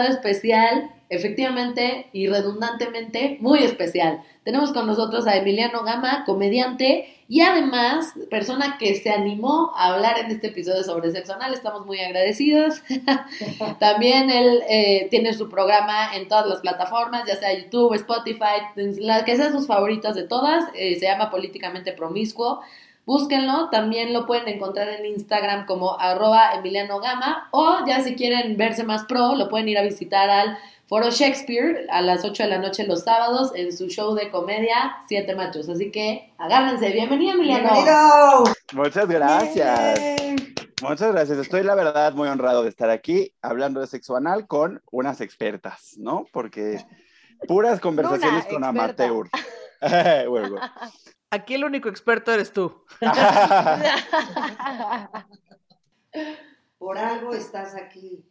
[0.00, 4.22] especial, efectivamente y redundantemente muy especial.
[4.44, 10.18] Tenemos con nosotros a Emiliano Gama, comediante y además persona que se animó a hablar
[10.18, 11.54] en este episodio sobre sexo anal.
[11.54, 12.82] Estamos muy agradecidos.
[13.78, 19.24] También él eh, tiene su programa en todas las plataformas, ya sea YouTube, Spotify, la
[19.24, 20.64] que sean sus favoritas de todas.
[20.74, 22.60] Eh, se llama Políticamente Promiscuo.
[23.04, 28.56] Búsquenlo, también lo pueden encontrar en Instagram como arroba Emiliano Gama o ya si quieren
[28.56, 32.48] verse más pro, lo pueden ir a visitar al Foro Shakespeare a las 8 de
[32.50, 35.68] la noche los sábados en su show de comedia Siete Machos.
[35.68, 36.90] Así que agárrense.
[36.90, 37.72] Bienvenido, Emiliano.
[37.72, 38.44] ¡Bienvenido!
[38.74, 40.00] Muchas gracias.
[40.82, 41.38] Muchas gracias.
[41.38, 45.94] Estoy, la verdad, muy honrado de estar aquí hablando de sexo anal con unas expertas,
[45.96, 46.26] ¿no?
[46.30, 46.84] Porque
[47.48, 48.68] puras conversaciones con experta.
[48.68, 49.28] amateur.
[50.28, 50.60] Bueno,
[51.32, 52.84] Aquí el único experto eres tú.
[56.78, 58.22] Por algo estás aquí.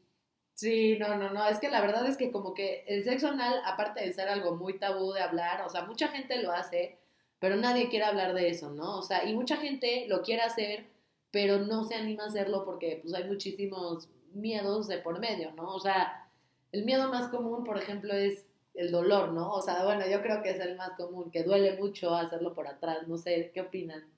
[0.53, 1.47] Sí, no, no, no.
[1.47, 4.55] Es que la verdad es que como que el sexo anal, aparte de ser algo
[4.55, 6.99] muy tabú de hablar, o sea, mucha gente lo hace,
[7.39, 8.99] pero nadie quiere hablar de eso, ¿no?
[8.99, 10.85] O sea, y mucha gente lo quiere hacer,
[11.31, 15.73] pero no se anima a hacerlo porque pues hay muchísimos miedos de por medio, ¿no?
[15.73, 16.29] O sea,
[16.71, 19.51] el miedo más común, por ejemplo, es el dolor, ¿no?
[19.51, 22.67] O sea, bueno, yo creo que es el más común, que duele mucho hacerlo por
[22.67, 24.09] atrás, no sé, ¿qué opinan?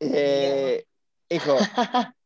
[0.00, 0.86] Eh,
[1.28, 1.56] hijo,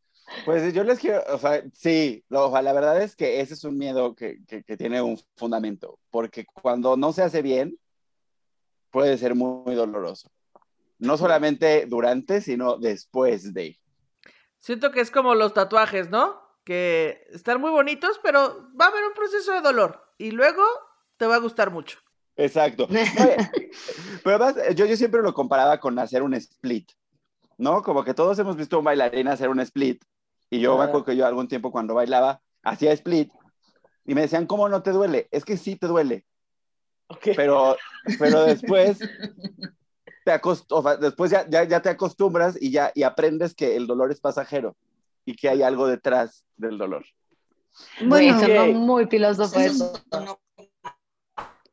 [0.45, 3.55] pues yo les quiero, o sea, sí, lo- o sea, la verdad es que ese
[3.55, 7.79] es un miedo que, que- que tiene un fundamento, porque cuando no se hace bien,
[8.91, 10.31] puede ser muy, muy doloroso.
[10.99, 13.79] No solamente durante, sino después de.
[14.61, 16.41] Siento que es como los tatuajes, ¿no?
[16.65, 20.63] Que están muy bonitos, pero va a haber un proceso de dolor y luego
[21.17, 21.99] te va a gustar mucho.
[22.37, 22.87] Exacto.
[22.91, 23.37] Oye,
[24.25, 26.91] pero además, yo, yo siempre lo comparaba con hacer un split,
[27.59, 27.83] ¿no?
[27.83, 30.03] Como que todos hemos visto a un bailarín hacer un split.
[30.51, 33.33] Y yo me acuerdo que yo algún tiempo cuando bailaba hacía split
[34.05, 35.29] y me decían, ¿cómo no te duele?
[35.31, 36.27] Es que sí te duele,
[37.37, 37.77] pero,
[38.19, 43.03] pero después, te acost- o sea, después ya, ya, ya te acostumbras y, ya, y
[43.03, 44.77] aprendes que el dolor es pasajero
[45.25, 47.05] y que hay algo detrás del dolor.
[48.01, 48.75] Bueno, Güey, sonó ok.
[48.77, 49.93] muy filósofo eso.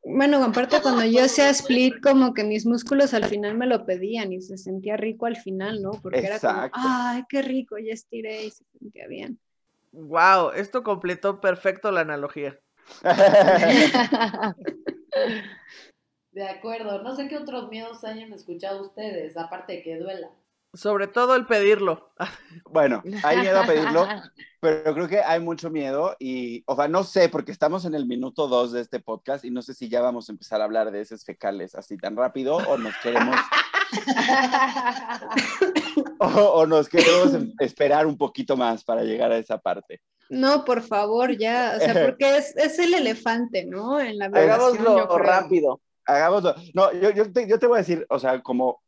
[0.03, 4.34] Bueno, aparte cuando yo hacía split, como que mis músculos al final me lo pedían
[4.34, 5.91] y se sentía rico al final, ¿no?
[5.91, 9.40] Porque era como, ay, qué rico, ya estiré y se sentía bien.
[9.91, 12.57] Wow, esto completó perfecto la analogía.
[16.31, 20.31] De acuerdo, no sé qué otros miedos hayan escuchado ustedes, aparte de que duela.
[20.74, 22.12] Sobre todo el pedirlo.
[22.66, 24.08] Bueno, hay miedo a pedirlo,
[24.62, 28.06] pero creo que hay mucho miedo y, o sea, no sé, porque estamos en el
[28.06, 30.92] minuto dos de este podcast y no sé si ya vamos a empezar a hablar
[30.92, 33.36] de esos fecales así tan rápido o nos queremos,
[36.20, 40.02] o, o nos queremos em- esperar un poquito más para llegar a esa parte.
[40.30, 44.00] No, por favor, ya, o sea, porque es, es el elefante, ¿no?
[44.00, 45.18] En la Hagámoslo creo.
[45.18, 45.82] rápido.
[46.06, 46.56] Hagámoslo.
[46.74, 48.82] No, yo, yo, te, yo te voy a decir, o sea, como,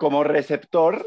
[0.00, 1.06] como receptor,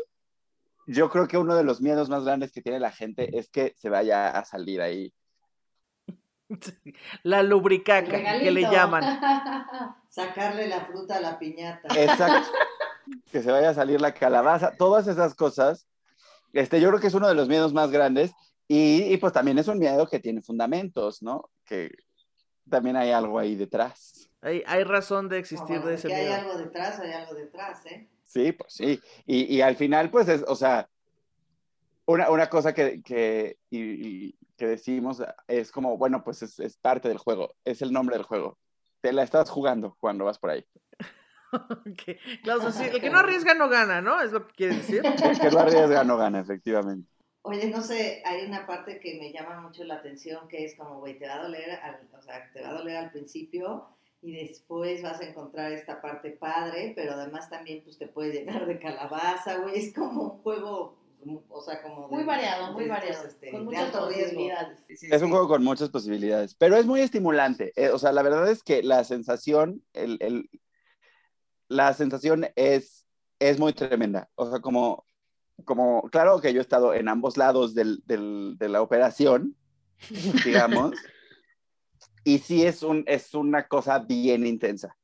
[0.86, 3.74] yo creo que uno de los miedos más grandes que tiene la gente es que
[3.76, 5.12] se vaya a salir ahí
[7.24, 9.04] La lubricaca, que le llaman.
[10.10, 11.88] Sacarle la fruta a la piñata.
[12.00, 12.52] Exacto.
[13.32, 15.88] que se vaya a salir la calabaza, todas esas cosas.
[16.52, 18.32] Este, yo creo que es uno de los miedos más grandes
[18.68, 21.50] y, y, pues también es un miedo que tiene fundamentos, ¿no?
[21.66, 21.90] Que
[22.70, 24.30] también hay algo ahí detrás.
[24.42, 26.42] Hay, hay razón de existir Bueno, de ese que hay miedo.
[26.42, 28.13] algo detrás, hay algo detrás, ¿eh?
[28.34, 29.00] Sí, pues sí.
[29.28, 30.90] Y, y al final, pues es, o sea,
[32.06, 36.78] una, una cosa que, que, y- y que decimos es como, bueno, pues es, es
[36.78, 38.58] parte del juego, es el nombre del juego.
[39.02, 40.66] Te la estás jugando cuando vas por ahí.
[41.54, 42.18] Ok.
[42.42, 44.20] Claro, sí, el que no arriesga no gana, ¿no?
[44.22, 45.04] Es lo que quieres decir.
[45.24, 47.08] El que no arriesga no gana, efectivamente.
[47.44, 51.00] Oye, no sé, hay una parte que me llama mucho la atención que es como,
[51.00, 53.88] güey, te va a doler, al, o sea, te va a doler al principio
[54.24, 58.66] y después vas a encontrar esta parte padre, pero además también pues te puede llenar
[58.66, 60.98] de calabaza, güey, es como un juego,
[61.50, 64.80] o sea, como de, Muy variado, muy variado, este, con muchas posibilidades.
[64.88, 67.74] Es un juego con muchas posibilidades, pero es muy estimulante.
[67.76, 70.50] Eh, o sea, la verdad es que la sensación, el, el-
[71.68, 73.06] la sensación es,
[73.40, 74.30] es muy tremenda.
[74.36, 75.06] O sea, como,
[75.66, 79.56] como, claro que yo he estado en ambos lados del, del- de la operación,
[80.46, 80.94] digamos,
[82.24, 84.96] y sí es, un, es una cosa bien intensa.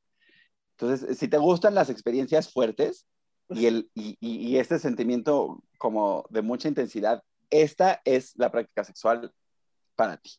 [0.78, 3.06] Entonces, si te gustan las experiencias fuertes
[3.48, 9.32] y, el, y, y- este sentimiento como de mucha intensidad, esta es la práctica sexual
[9.96, 10.30] para ti.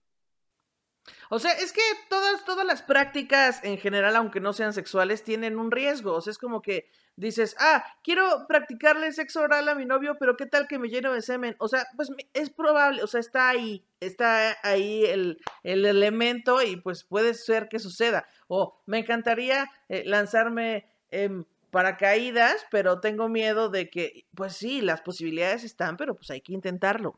[1.30, 5.58] O sea, es que todas, todas las prácticas en general, aunque no sean sexuales, tienen
[5.58, 6.14] un riesgo.
[6.14, 10.38] O sea, es como que dices, ah, quiero practicarle sexo oral a mi novio, pero
[10.38, 11.56] ¿qué tal que me lleno de semen?
[11.60, 16.78] O sea, pues es probable, o sea, está ahí, está ahí el, el elemento y
[16.78, 18.26] pues puede ser que suceda.
[18.48, 25.02] O me encantaría eh, lanzarme en paracaídas, pero tengo miedo de que, pues sí, las
[25.02, 27.18] posibilidades están, pero pues hay que intentarlo.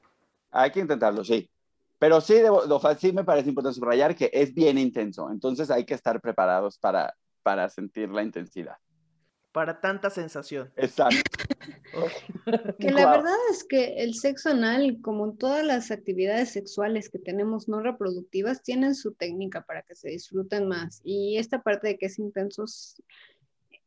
[0.51, 1.49] Hay que intentarlo, sí.
[2.03, 2.63] Pero sí, debo,
[2.99, 7.15] sí me parece importante subrayar que es bien intenso, entonces hay que estar preparados para,
[7.43, 8.75] para sentir la intensidad.
[9.53, 10.69] Para tanta sensación.
[10.75, 11.21] Exacto.
[12.77, 17.69] que la verdad es que el sexo anal, como todas las actividades sexuales que tenemos
[17.69, 20.99] no reproductivas, tienen su técnica para que se disfruten más.
[21.05, 22.65] Y esta parte de que es intenso,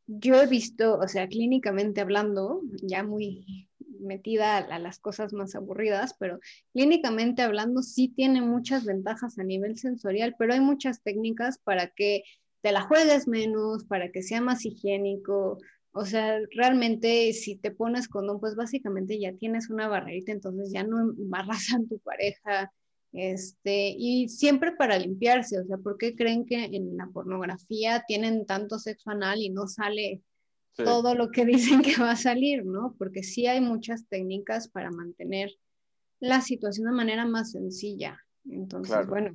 [0.06, 3.68] yo he visto, o sea, clínicamente hablando, ya muy
[4.00, 6.40] metida a, las cosas más aburridas, pero
[6.72, 12.24] clínicamente hablando sí tiene muchas ventajas a nivel sensorial, pero hay muchas técnicas para que
[12.62, 15.58] te la juegues menos, para que sea más higiénico.
[15.92, 20.82] O sea, realmente si te pones condón, pues básicamente ya tienes una barrerita, entonces ya
[20.82, 22.72] no embarras a tu pareja.
[23.12, 28.44] Este, y siempre para limpiarse, o sea, ¿por qué creen que en la pornografía tienen
[28.44, 30.22] tanto sexo anal y no sale
[30.76, 32.94] todo lo que dicen que va a salir, ¿no?
[32.98, 35.50] Porque sí hay muchas técnicas para mantener
[36.20, 38.18] la situación de manera más sencilla.
[38.48, 39.32] Entonces, bueno.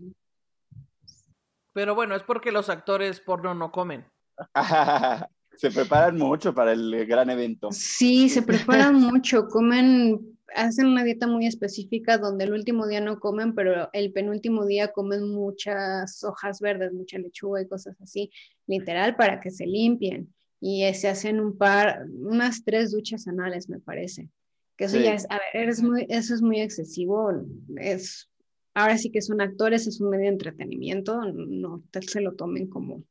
[1.74, 4.06] Pero bueno, es porque los actores porno no comen.
[5.56, 7.70] se preparan mucho para el gran evento.
[7.72, 13.20] Sí, se preparan mucho, comen, hacen una dieta muy específica donde el último día no
[13.20, 18.32] comen, pero el penúltimo día comen muchas hojas verdes, mucha lechuga y cosas así,
[18.66, 23.80] literal, para que se limpien y se hacen un par, unas tres duchas anales, me
[23.80, 24.30] parece.
[24.78, 27.32] Que eso ya es, a ver, es muy, eso es muy excesivo.
[27.78, 28.30] Es,
[28.76, 33.04] ahora sí que son actores, es un medio de entretenimiento, no se lo tomen como.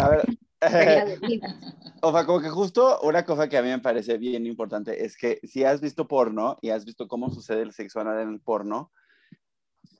[0.00, 0.24] a ver,
[2.02, 5.16] o sea, como que justo una cosa que a mí me parece bien importante es
[5.16, 8.40] que si has visto porno y has visto cómo sucede el sexo anal en el
[8.40, 8.92] porno,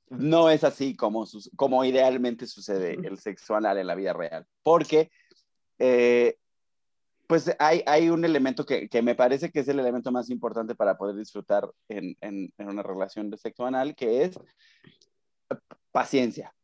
[0.08, 1.26] no es así como,
[1.56, 4.46] como idealmente sucede el sexo anal en la vida real.
[4.62, 5.10] Porque
[5.78, 6.36] eh,
[7.26, 10.74] pues hay, hay, un elemento que, que, me parece que es el elemento más importante
[10.74, 14.38] para poder disfrutar en, en, una relación de sexo anal, que es
[15.90, 16.54] paciencia.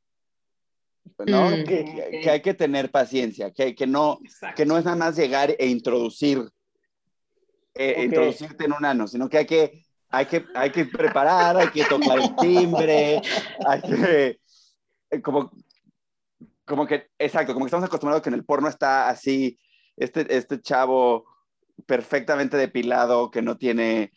[1.26, 1.50] ¿no?
[1.50, 4.20] Mm, que, que, hay que tener paciencia, que, que, no,
[4.54, 6.48] que no es nada más llegar e introducir,
[7.74, 11.70] eh, introducirte en un ano, sino que hay que, hay que, hay que preparar, hay
[11.70, 13.20] que tocar el timbre,
[13.66, 14.40] hay que,
[15.22, 15.50] como
[16.72, 19.58] como que, exacto, como que estamos acostumbrados que en el porno está así,
[19.94, 21.26] este, este chavo
[21.84, 24.10] perfectamente depilado, que no tiene...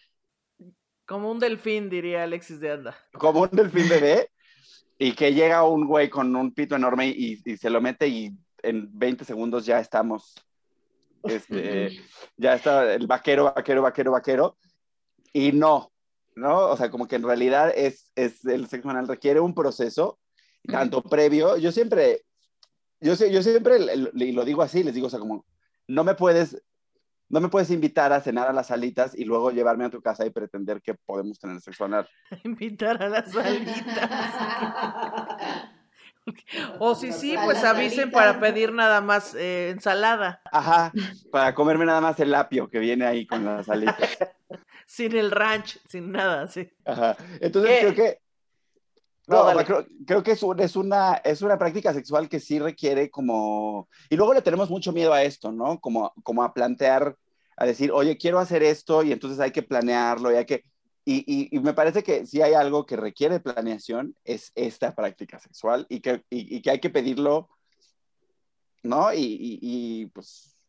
[1.05, 2.97] Como un delfín, diría Alexis de Anda.
[3.11, 4.29] Como un delfín bebé,
[4.97, 8.31] y que llega un güey con un pito enorme y, y se lo mete y
[8.63, 10.33] en 20 segundos ya estamos,
[11.23, 11.99] este,
[12.37, 14.57] ya está el vaquero, vaquero, vaquero, vaquero,
[15.33, 15.91] y no,
[16.37, 16.69] ¿no?
[16.69, 20.19] O sea, como que en realidad es, es el sexo anal requiere un proceso,
[20.65, 22.24] tanto previo, yo siempre
[23.05, 23.77] yo, yo siempre,
[24.13, 25.45] y lo digo así, les digo, o sea, como,
[25.87, 26.61] no me puedes,
[27.29, 30.25] no me puedes invitar a cenar a las salitas y luego llevarme a tu casa
[30.25, 32.09] y pretender que podemos tener sexo anal.
[32.43, 34.09] Invitar a las salitas.
[36.79, 40.41] o si sí, pues avisen para pedir nada más eh, ensalada.
[40.51, 40.91] Ajá,
[41.31, 44.17] para comerme nada más el apio que viene ahí con las salitas.
[44.87, 46.71] sin el ranch, sin nada, sí.
[46.85, 47.15] Ajá.
[47.39, 48.24] Entonces creo que
[49.27, 49.45] no,
[50.05, 53.89] creo, que es, es, una, es una práctica sexual que sí requiere como...
[54.09, 55.79] Y luego le tenemos mucho miedo a esto, ¿no?
[55.79, 57.15] Como, como a plantear,
[57.57, 60.63] a decir, oye, quiero hacer esto y entonces hay que planearlo y hay que...
[61.07, 65.85] Y, y, me parece que si hay algo que requiere planeación, es esta práctica sexual
[65.87, 67.49] y que, y, que hay que pedirlo,
[68.81, 69.13] ¿no?
[69.13, 70.59] Y, pues...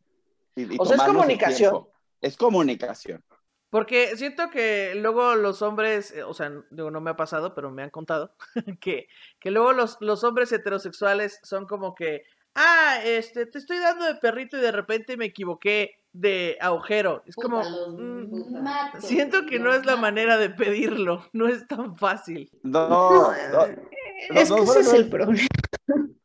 [0.77, 1.87] o sea, es comunicación.
[2.21, 3.23] Es comunicación.
[3.69, 7.69] Porque siento que luego los hombres, eh, o sea, digo, no me ha pasado, pero
[7.69, 8.33] me han contado,
[8.81, 9.07] que,
[9.39, 12.23] que luego los, los hombres heterosexuales son como que,
[12.55, 17.23] ah, este, te estoy dando de perrito y de repente me equivoqué de agujero.
[17.25, 22.49] Es como, mm, siento que no es la manera de pedirlo, no es tan fácil.
[22.63, 25.47] No, no, es que ese es el problema.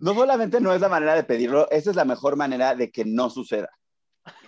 [0.00, 3.04] No solamente no es la manera de pedirlo, esa es la mejor manera de que
[3.04, 3.68] no suceda.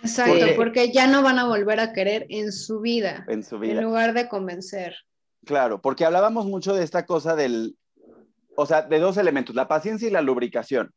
[0.01, 3.25] Exacto, porque, ya no van a volver a querer en su vida.
[3.27, 3.73] En su vida.
[3.73, 4.95] En lugar de convencer.
[5.45, 7.75] Claro, porque hablábamos mucho de esta cosa del,
[8.55, 10.93] o sea, de dos elementos, la paciencia y la lubricación.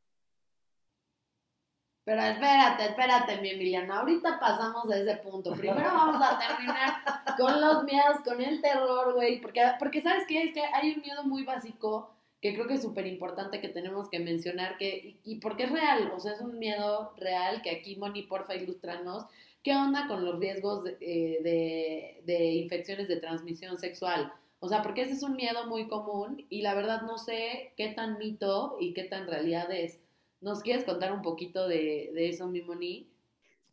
[2.04, 3.94] Pero espérate, espérate, mi Emiliano.
[3.94, 5.52] Ahorita pasamos a ese punto.
[5.52, 7.02] Primero vamos a terminar
[7.38, 9.40] con los miedos, con el terror, güey.
[9.40, 10.42] Porque, porque ¿sabes qué?
[10.44, 12.13] Es que hay un miedo muy básico
[12.44, 16.12] que creo que es súper importante que tenemos que mencionar que, y, porque es real,
[16.14, 19.24] o sea, es un miedo real que aquí, Moni, porfa, ilustranos,
[19.62, 24.30] ¿qué onda con los riesgos de, eh, de infecciones de transmisión sexual?
[24.60, 27.88] O sea, porque ese es un miedo muy común y la verdad no sé qué
[27.88, 29.98] tan mito y qué tan realidad es.
[30.42, 33.08] ¿Nos quieres contar un poquito de, de eso, mi Moni?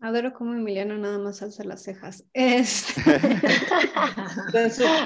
[0.04, 2.26] Adoro cómo Emiliano nada más alza las cejas.
[2.34, 2.98] Es...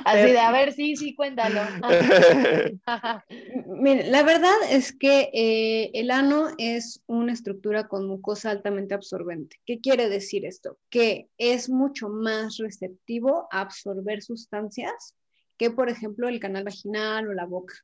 [0.05, 1.59] Así de, a ver, sí, sí, cuéntalo.
[3.67, 9.57] Mire, la verdad es que eh, el ano es una estructura con mucosa altamente absorbente.
[9.65, 10.77] ¿Qué quiere decir esto?
[10.89, 15.13] Que es mucho más receptivo a absorber sustancias
[15.57, 17.75] que, por ejemplo, el canal vaginal o la boca.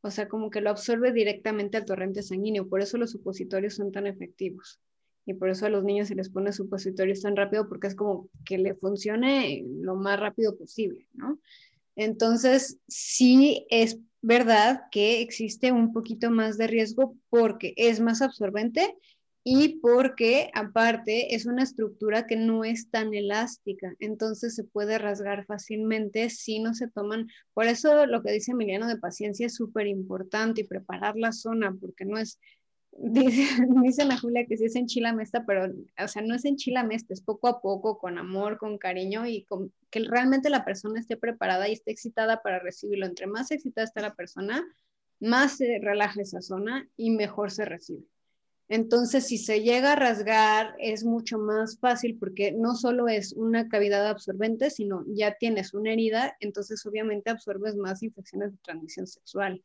[0.00, 3.92] O sea, como que lo absorbe directamente al torrente sanguíneo, por eso los supositorios son
[3.92, 4.80] tan efectivos.
[5.24, 8.28] Y por eso a los niños se les pone supositorios tan rápido, porque es como
[8.44, 11.38] que le funcione lo más rápido posible, ¿no?
[11.94, 18.96] Entonces, sí es verdad que existe un poquito más de riesgo porque es más absorbente
[19.44, 25.44] y porque aparte es una estructura que no es tan elástica, entonces se puede rasgar
[25.46, 27.26] fácilmente si no se toman.
[27.52, 31.76] Por eso lo que dice Emiliano de paciencia es súper importante y preparar la zona,
[31.80, 32.38] porque no es,
[32.98, 33.46] dice,
[33.82, 37.60] dice Julia que sí es enchilamesta, pero, o sea, no es enchilamesta, es poco a
[37.60, 41.90] poco, con amor, con cariño y con que realmente la persona esté preparada y esté
[41.90, 43.06] excitada para recibirlo.
[43.06, 44.64] Entre más excitada está la persona,
[45.20, 48.04] más se relaja esa zona y mejor se recibe.
[48.68, 53.68] Entonces, si se llega a rasgar, es mucho más fácil porque no solo es una
[53.68, 59.62] cavidad absorbente, sino ya tienes una herida, entonces obviamente absorbes más infecciones de transmisión sexual.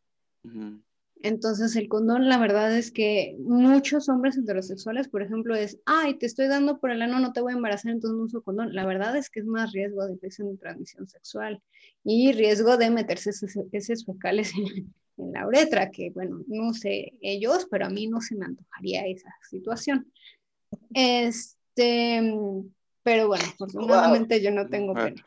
[1.24, 6.26] Entonces, el condón, la verdad es que muchos hombres heterosexuales, por ejemplo, es, ay, te
[6.26, 8.74] estoy dando por el ano, no te voy a embarazar, entonces no uso condón.
[8.74, 11.62] La verdad es que es más riesgo de infección de transmisión sexual
[12.04, 13.32] y riesgo de meterse
[13.72, 18.22] heces fecales en, en la uretra, que bueno, no sé ellos, pero a mí no
[18.22, 20.12] se me antojaría esa situación.
[20.94, 22.34] Este,
[23.04, 25.24] pero bueno, afortunadamente yo no tengo pene.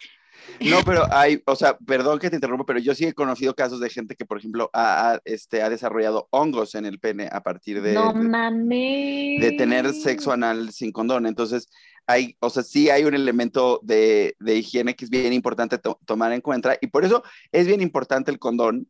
[0.60, 3.80] No, pero hay, o sea, perdón que te interrumpa, pero yo sí he conocido casos
[3.80, 7.82] de gente que, por ejemplo, ha, este, ha desarrollado hongos en el pene a partir
[7.82, 11.26] de, no de, de, tener sexo anal sin condón.
[11.26, 11.68] Entonces,
[12.06, 16.32] hay, o sea, sí hay un elemento de, de higiene que es bien importante tomar
[16.32, 18.88] en cuenta y por eso es bien importante el condón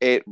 [0.00, 0.22] eh,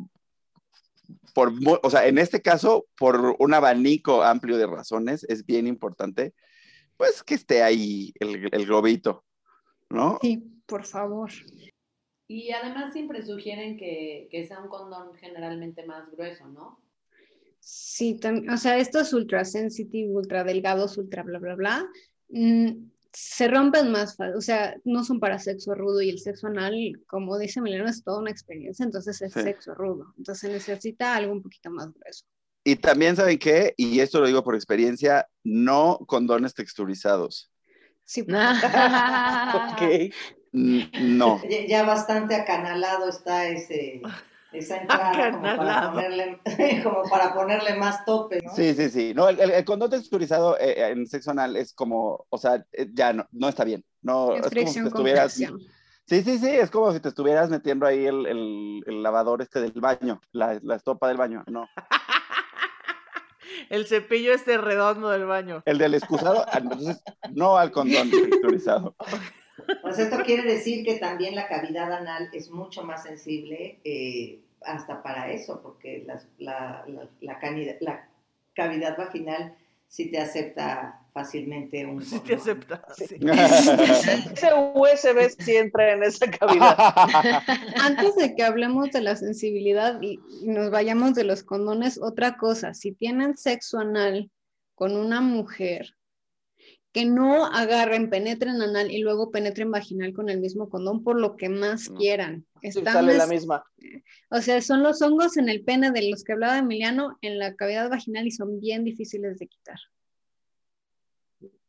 [1.34, 6.32] por, o sea, en este caso, por un abanico amplio de razones, es bien importante,
[6.96, 9.24] pues que esté ahí el, el globito,
[9.94, 10.18] ¿no?
[10.20, 11.30] Sí, por favor.
[12.26, 16.84] Y además siempre sugieren que, que sea un condón generalmente más grueso, ¿no?
[17.60, 18.20] Sí,
[18.52, 21.88] o sea, estos ultra sensitive, ultra delgados, ultra bla, bla, bla,
[22.28, 26.48] mm, se rompen más fácil, o sea, no son para sexo rudo y el sexo
[26.48, 31.32] anal, como dice Milena, es toda una experiencia, entonces es sexo rudo, entonces necesita algo
[31.32, 32.24] un poquito más grueso.
[32.64, 37.50] Y también saben qué, y esto lo digo por experiencia, no condones texturizados.
[38.04, 38.22] Sí.
[38.28, 40.12] ok.
[40.52, 41.40] No.
[41.68, 44.00] Ya bastante acanalado está ese
[44.54, 46.40] esa entrada como para, ponerle,
[46.84, 48.54] como para, ponerle, más tope, ¿no?
[48.54, 49.12] Sí, sí, sí.
[49.14, 53.12] No, el, el condón texturizado eh, en sexo anal es como, o sea, eh, ya
[53.12, 53.84] no, no está bien.
[54.02, 55.32] No, es, como si te estuvieras...
[56.06, 59.60] Sí, sí, sí, es como si te estuvieras metiendo ahí el, el, el lavador este
[59.60, 61.66] del baño, la, la estopa del baño, no.
[63.70, 65.62] El cepillo este redondo del baño.
[65.66, 68.94] El del excusado, ah, entonces no al condón texturizado.
[69.82, 75.02] Pues esto quiere decir que también la cavidad anal es mucho más sensible eh, hasta
[75.02, 76.84] para eso, porque la, la,
[77.20, 77.38] la,
[78.54, 79.56] cavidad vaginal
[79.94, 82.02] sí te acepta fácilmente un...
[82.02, 83.14] Sí te acepta, sí.
[83.20, 86.76] Ese USB sí entra en esa cavidad.
[87.80, 92.74] Antes de que hablemos de la sensibilidad y nos vayamos de los condones, otra cosa,
[92.74, 94.32] si tienen sexo anal
[94.74, 95.94] con una mujer
[96.94, 101.36] que no agarren, penetren anal y luego penetren vaginal con el mismo condón por lo
[101.36, 102.46] que más quieran.
[102.62, 103.64] Están la misma.
[104.30, 107.56] O sea, son los hongos en el pene de los que hablaba Emiliano en la
[107.56, 109.76] cavidad vaginal y son bien difíciles de quitar.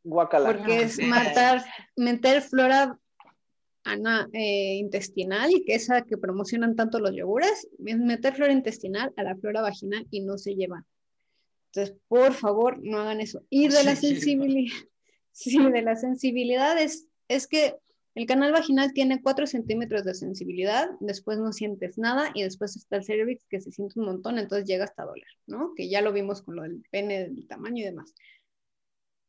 [0.03, 0.53] Guacala.
[0.53, 1.65] Porque es matar,
[1.95, 2.99] meter flora
[3.83, 9.23] ana, eh, intestinal, que esa que promocionan tanto los yogures, es meter flora intestinal a
[9.23, 10.85] la flora vaginal y no se llevan.
[11.73, 13.43] Entonces, por favor, no hagan eso.
[13.49, 14.71] Y de la sensibilidad.
[14.71, 14.85] Sí,
[15.43, 17.07] de la sensibilidad es,
[17.47, 17.75] que
[18.15, 22.97] el canal vaginal tiene 4 centímetros de sensibilidad, después no sientes nada y después está
[22.97, 25.73] el cervix que se siente un montón, entonces llega hasta doler, ¿no?
[25.75, 28.13] Que ya lo vimos con lo del pene, del tamaño y demás.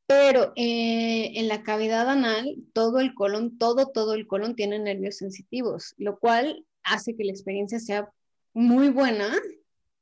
[0.07, 5.17] Pero eh, en la cavidad anal, todo el colon, todo, todo el colon tiene nervios
[5.17, 8.09] sensitivos, lo cual hace que la experiencia sea
[8.55, 9.35] muy buena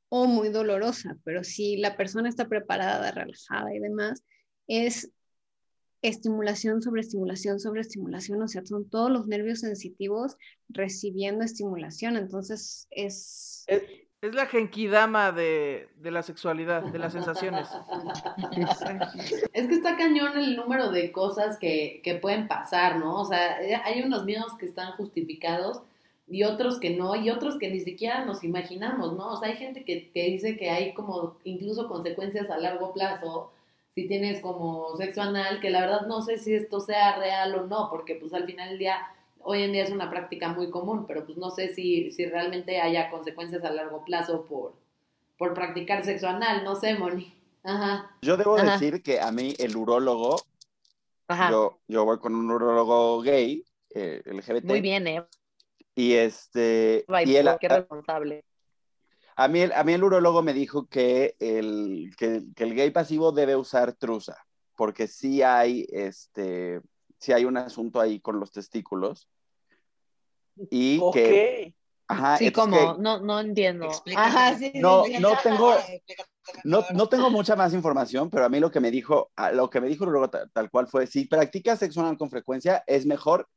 [0.09, 4.23] o muy dolorosa, pero si la persona está preparada, relajada y demás,
[4.67, 5.11] es
[6.07, 10.37] estimulación sobre estimulación sobre estimulación, o sea, son todos los nervios sensitivos
[10.69, 13.65] recibiendo estimulación, entonces es...
[13.67, 13.83] Es,
[14.33, 17.67] la genkidama de, de, la sexualidad, de las sensaciones.
[19.53, 23.21] es que está cañón el número de cosas que, que pueden pasar, ¿no?
[23.21, 25.83] O sea, hay unos miedos que están justificados
[26.27, 29.33] y otros que no, y otros que ni siquiera nos imaginamos, ¿no?
[29.33, 33.51] O sea, hay gente que, que dice que hay como incluso consecuencias a largo plazo
[33.95, 37.65] si tienes como sexo anal, que la verdad no sé si esto sea real o
[37.65, 38.97] no, porque pues al final del día,
[39.39, 42.81] hoy en día es una práctica muy común, pero pues no sé si, si realmente
[42.81, 44.73] haya consecuencias a largo plazo por,
[45.37, 47.33] por practicar sexo anal, no sé, Moni.
[47.63, 48.11] Ajá.
[48.21, 50.41] Yo debo decir que a mí el urólogo,
[51.49, 54.65] Yo, yo voy con un urólogo gay, eh, LGBT.
[54.65, 55.23] Muy bien, ¿eh?
[55.95, 57.05] Y este...
[57.25, 58.43] y él, qué responsable.
[59.35, 63.55] A mí, a mí el urólogo me dijo que el, que, el gay pasivo debe
[63.55, 64.37] usar truza,
[64.75, 66.81] porque sí hay, este,
[67.19, 69.29] sí hay un asunto ahí con los testículos.
[70.69, 71.75] Y que...
[72.07, 73.89] Ajá, sí, como, no, no entiendo.
[74.15, 75.75] Ajá, sí, no, no tengo,
[76.63, 79.81] no, no, tengo mucha más información, pero a mí lo que me dijo, lo que
[79.81, 83.49] me dijo luego tal, tal, cual fue, si practicas sexo anal con frecuencia, es mejor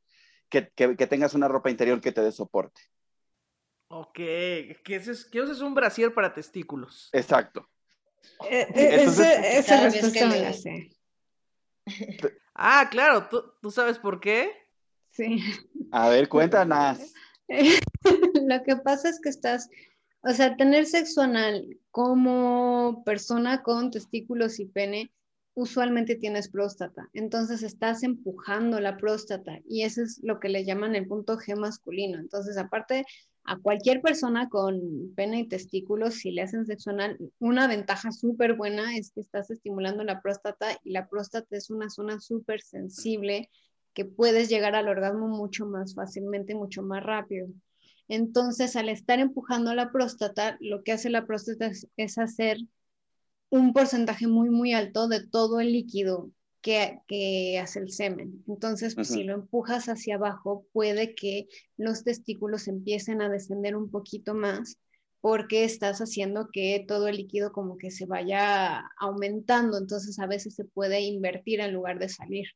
[0.49, 2.81] que, que, que, tengas una ropa interior que te dé soporte.
[3.89, 7.09] Ok, que, ese es, que uses un brasier para testículos.
[7.11, 7.67] Exacto.
[8.49, 9.03] Eh, eh,
[9.57, 10.91] esa respuesta me la sé.
[12.53, 14.51] Ah, claro, ¿Tú, ¿tú sabes por qué?
[15.11, 15.41] Sí.
[15.91, 16.99] A ver, cuéntanos.
[18.47, 19.69] Lo que pasa es que estás,
[20.21, 25.11] o sea, tener sexo anal como persona con testículos y pene,
[25.55, 27.09] usualmente tienes próstata.
[27.13, 31.55] Entonces estás empujando la próstata y eso es lo que le llaman el punto G
[31.57, 32.19] masculino.
[32.19, 33.05] Entonces, aparte
[33.49, 34.79] a cualquier persona con
[35.15, 39.49] pene y testículos, si le hacen sexo anal, una ventaja súper buena es que estás
[39.49, 43.49] estimulando la próstata y la próstata es una zona súper sensible
[43.95, 47.47] que puedes llegar al orgasmo mucho más fácilmente, mucho más rápido.
[48.07, 52.59] Entonces, al estar empujando la próstata, lo que hace la próstata es hacer
[53.49, 56.29] un porcentaje muy, muy alto de todo el líquido
[56.61, 58.43] que, hace el semen.
[58.47, 63.89] Entonces, pues, si lo empujas hacia abajo, puede que los testículos empiecen a descender un
[63.89, 64.77] poquito más
[65.21, 70.55] porque estás haciendo que todo el líquido como que se vaya aumentando, entonces a veces
[70.55, 72.47] se puede invertir en lugar de salir.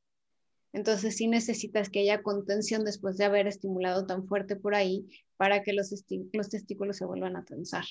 [0.71, 5.61] Entonces sí necesitas que haya contención después de haber estimulado tan fuerte por ahí para
[5.61, 5.93] que los,
[6.31, 7.83] los testículos se vuelvan a tensar.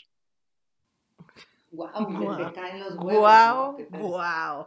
[1.70, 2.53] Wow, wow.
[2.53, 3.77] caen los huevos.
[3.90, 4.66] Wow, wow.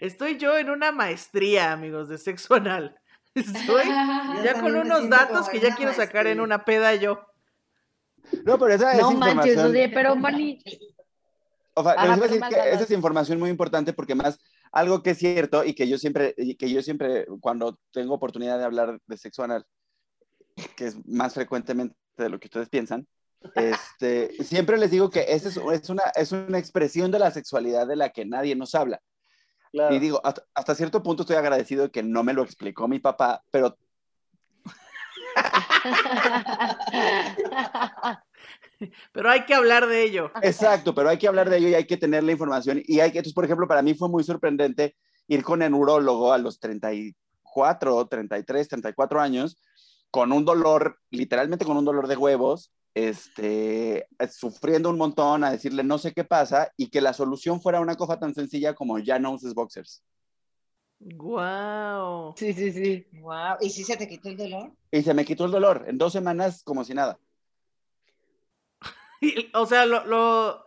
[0.00, 2.98] Estoy yo en una maestría, amigos, de sexo anal.
[3.34, 3.84] Estoy
[4.44, 7.26] ya con unos datos que ya quiero sacar en una peda yo.
[8.44, 9.58] No, pero esa es no manches,
[9.92, 10.60] pero Mani...
[11.76, 14.38] O sea, Ajá, decir que esa es información muy importante porque más
[14.70, 18.64] algo que es cierto y que yo siempre, que yo siempre cuando tengo oportunidad de
[18.64, 19.66] hablar de sexo anal,
[20.76, 23.08] que es más frecuentemente de lo que ustedes piensan,
[23.56, 27.88] este, siempre les digo que esa es, es, una, es una expresión de la sexualidad
[27.88, 29.00] de la que nadie nos habla.
[29.90, 33.42] Y digo, hasta, cierto punto estoy agradecido de que no me lo explicó mi papá,
[33.50, 33.76] pero...
[39.12, 40.30] pero hay que hablar de ello.
[40.42, 42.80] Exacto, pero hay que hablar de ello y hay que tener la información.
[42.84, 44.94] Y hay que, entonces, por ejemplo, para mí fue muy sorprendente
[45.26, 49.58] ir con el neurólogo a los 34, 33, 34 años,
[50.12, 55.82] con un dolor, literalmente con un dolor de huevos, este, sufriendo un montón, a decirle
[55.82, 59.18] no sé qué pasa, y que la solución fuera una cosa tan sencilla como ya
[59.18, 60.02] no uses boxers.
[61.00, 62.34] Wow.
[62.36, 63.06] Sí, sí, sí.
[63.20, 63.56] Wow.
[63.60, 64.72] ¿Y si se te quitó el dolor?
[64.90, 67.18] Y se me quitó el dolor, en dos semanas como si nada.
[69.54, 70.64] o sea, lo, lo,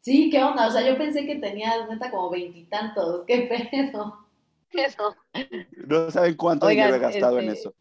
[0.00, 0.66] Sí, ¿qué onda?
[0.66, 3.24] O sea, yo pensé que tenías neta como veintitantos.
[3.26, 4.26] ¿Qué pedo?
[4.72, 5.16] Eso.
[5.86, 7.74] No saben cuánto dinero he gastado en este eso.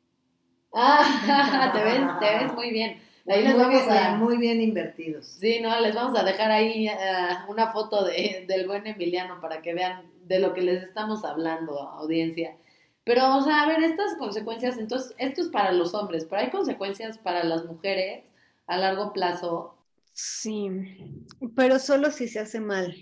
[0.74, 3.02] Ah, te ves, te ves muy bien.
[3.30, 4.16] Ahí les vamos a...
[4.16, 5.28] Muy bien invertidos.
[5.28, 6.96] Sí, no, les vamos a dejar ahí eh,
[7.48, 11.80] una foto de, del buen Emiliano para que vean de lo que les estamos hablando,
[11.80, 12.58] audiencia.
[13.04, 16.50] Pero, o sea, a ver, estas consecuencias, entonces, esto es para los hombres, pero hay
[16.50, 18.24] consecuencias para las mujeres
[18.66, 19.76] a largo plazo.
[20.14, 20.70] Sí,
[21.56, 22.96] pero solo si se hace mal.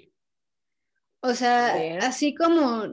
[1.22, 2.84] O sea, así como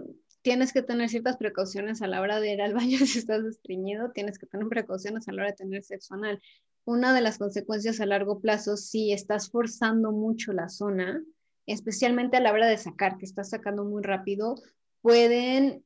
[0.42, 4.12] tienes que tener ciertas precauciones a la hora de ir al baño si estás estreñido,
[4.12, 6.40] tienes que tener precauciones a la hora de tener sexo anal
[6.84, 11.22] una de las consecuencias a largo plazo, si estás forzando mucho la zona,
[11.66, 14.56] especialmente a la hora de sacar, que estás sacando muy rápido,
[15.00, 15.84] pueden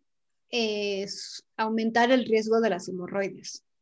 [0.51, 1.07] eh,
[1.57, 3.65] aumentar el riesgo de las hemorroides.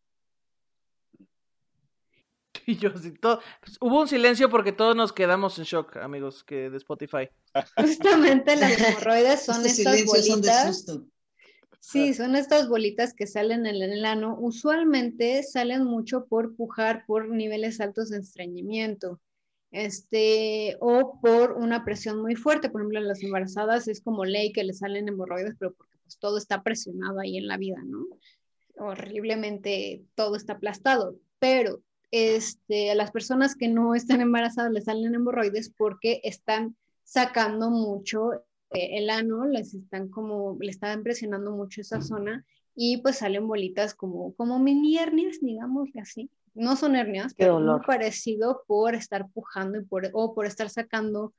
[2.68, 6.42] Y yo sí, todo, pues, hubo un silencio porque todos nos quedamos en shock, amigos,
[6.42, 7.28] que de Spotify.
[7.76, 10.76] Justamente las hemorroides son estas silencios son de bolitas.
[10.76, 11.06] susto.
[11.88, 14.36] Sí, son estas bolitas que salen en el ano.
[14.40, 19.20] Usualmente salen mucho por pujar por niveles altos de estreñimiento.
[19.70, 22.70] Este, o por una presión muy fuerte.
[22.70, 26.18] Por ejemplo, en las embarazadas es como ley que le salen hemorroides, pero porque pues,
[26.18, 28.04] todo está presionado ahí en la vida, ¿no?
[28.78, 31.20] Horriblemente todo está aplastado.
[31.38, 37.70] Pero este, a las personas que no están embarazadas les salen hemorroides porque están sacando
[37.70, 43.46] mucho el ano, les están como, le están presionando mucho esa zona y pues salen
[43.48, 46.30] bolitas como, como mini hernias, digámosle así.
[46.54, 50.70] No son hernias, Qué pero muy parecido por estar pujando y por, o por estar
[50.70, 51.34] sacando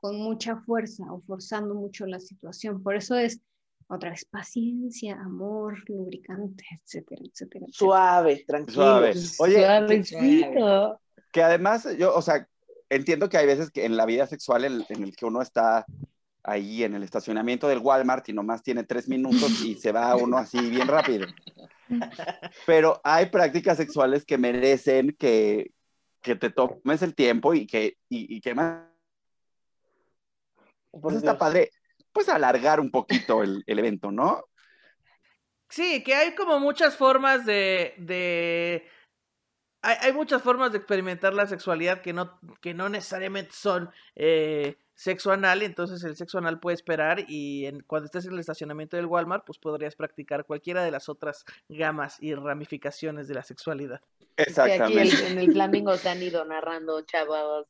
[0.00, 2.82] con mucha fuerza o forzando mucho la situación.
[2.82, 3.40] Por eso es
[3.86, 7.66] otra vez paciencia, amor, lubricante, etcétera, etcétera.
[7.66, 7.66] etcétera.
[7.70, 8.74] Suave, tranquilo.
[8.74, 9.14] Suave.
[9.38, 11.00] Oye, Suavecito.
[11.30, 12.48] que además yo, o sea,
[12.88, 15.84] entiendo que hay veces que en la vida sexual en, en el que uno está
[16.44, 20.38] ahí en el estacionamiento del Walmart y nomás tiene tres minutos y se va uno
[20.38, 21.26] así bien rápido.
[22.66, 25.72] Pero hay prácticas sexuales que merecen que,
[26.20, 28.88] que te tomes el tiempo y que, y, y que más...
[30.90, 31.70] Pues está padre,
[32.12, 34.44] pues alargar un poquito el, el evento, ¿no?
[35.70, 37.94] Sí, que hay como muchas formas de...
[37.98, 38.88] de...
[39.84, 44.76] Hay, hay muchas formas de experimentar la sexualidad que no, que no necesariamente son eh,
[44.94, 48.96] sexo anal, entonces el sexo anal puede esperar y en- cuando estés en el estacionamiento
[48.96, 54.00] del Walmart, pues podrías practicar cualquiera de las otras gamas y ramificaciones de la sexualidad.
[54.36, 55.28] Que aquí el- Exactamente.
[55.28, 57.66] en el Flamingo te han ido narrando, chavos.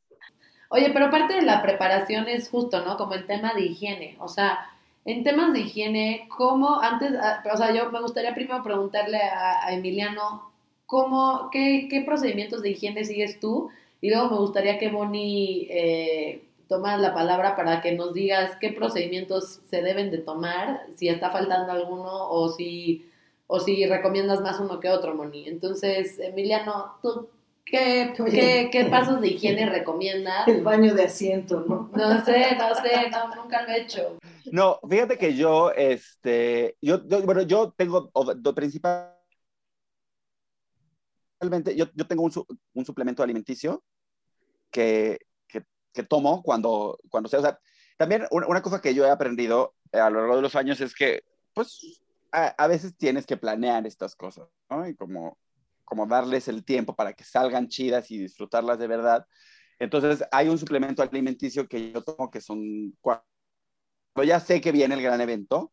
[0.68, 2.96] Oye, pero parte de la preparación es justo, ¿no?
[2.96, 4.16] Como el tema de higiene.
[4.20, 4.58] O sea,
[5.04, 9.66] en temas de higiene, ¿cómo antes, ah, o sea, yo me gustaría primero preguntarle a,
[9.66, 10.50] a Emiliano,
[10.86, 13.70] ¿cómo, qué, qué procedimientos de higiene sigues tú?
[14.00, 18.70] Y luego me gustaría que Bonnie eh, tomas la palabra para que nos digas qué
[18.72, 23.04] procedimientos se deben de tomar, si está faltando alguno o si,
[23.46, 25.46] o si recomiendas más uno que otro, Moni.
[25.48, 27.28] Entonces, Emiliano, ¿tú
[27.66, 30.48] qué, qué, qué pasos de higiene recomiendas?
[30.48, 31.90] El baño de asiento, ¿no?
[31.92, 34.16] No sé, no sé, no, nunca lo he hecho.
[34.50, 38.10] No, fíjate que yo, este, yo, yo- bueno, yo tengo,
[38.54, 39.12] principalmente,
[41.76, 43.82] yo, yo tengo un, su- un suplemento alimenticio
[44.70, 45.18] que,
[45.92, 47.58] que, tomo cuando, cuando sea,
[47.96, 51.22] también una, cosa que yo he aprendido a lo largo de los años es que,
[51.54, 54.88] pues, a, veces tienes que planear estas cosas, ¿no?
[54.88, 55.38] Y como,
[55.84, 59.26] como darles el tiempo para que salgan chidas y disfrutarlas de verdad.
[59.78, 63.26] Entonces, hay un suplemento alimenticio que yo tomo que son cuatro
[64.24, 65.72] ya sé que viene el gran evento.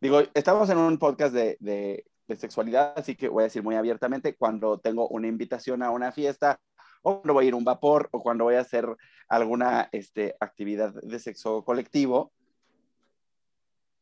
[0.00, 3.74] Digo, estamos en un podcast de, de, de sexualidad, así que voy a decir muy
[3.74, 6.60] abiertamente, cuando tengo una invitación a una fiesta,
[7.04, 8.86] o cuando voy a ir a un vapor, o cuando voy a hacer
[9.28, 12.32] alguna este, actividad de sexo colectivo,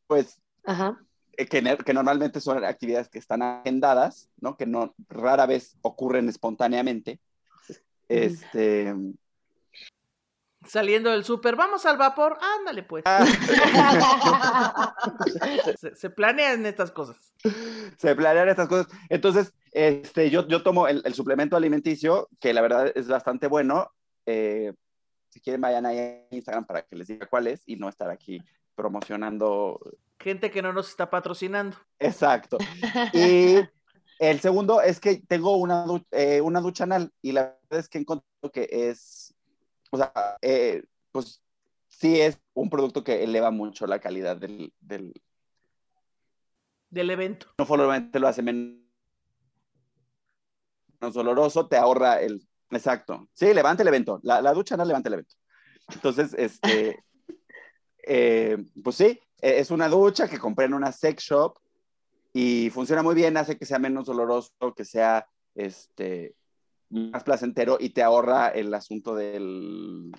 [0.07, 0.97] pues Ajá.
[1.37, 4.55] eh, que normalmente son actividades que están agendadas, ¿no?
[4.55, 7.19] Que no rara vez ocurren espontáneamente.
[8.07, 8.93] Este,
[10.65, 13.03] Saliendo del súper, vamos al vapor, ándale pues.
[15.79, 17.33] Se, se planean estas cosas.
[17.97, 18.87] se planean estas cosas.
[19.09, 23.91] Entonces, este, yo, yo tomo el, el suplemento alimenticio, que la verdad es bastante bueno.
[24.25, 24.73] Eh,
[25.29, 28.09] si quieren, vayan ahí a Instagram para que les diga cuál es y no estar
[28.09, 28.39] aquí
[28.75, 29.79] promocionando.
[30.19, 31.77] Gente que no nos está patrocinando.
[31.99, 32.57] Exacto.
[33.13, 33.57] Y
[34.19, 37.97] el segundo es que tengo una, eh, una ducha anal y la verdad es que
[37.97, 39.22] encontré que es,
[39.93, 41.43] o sea, eh, pues
[41.87, 45.13] sí es un producto que eleva mucho la calidad del, del
[46.89, 47.47] del evento.
[47.59, 48.79] no solamente lo hace menos
[51.11, 52.47] doloroso, te ahorra el...
[52.71, 53.27] Exacto.
[53.33, 54.19] Sí, levanta el evento.
[54.23, 55.35] La, la ducha no levanta el evento.
[55.93, 57.03] Entonces, este...
[58.07, 61.59] eh, pues sí, eh, es una ducha que compré en una sex shop
[62.31, 66.35] y funciona muy bien, hace que sea menos doloroso, que sea este
[66.93, 70.11] más placentero y te ahorra el asunto del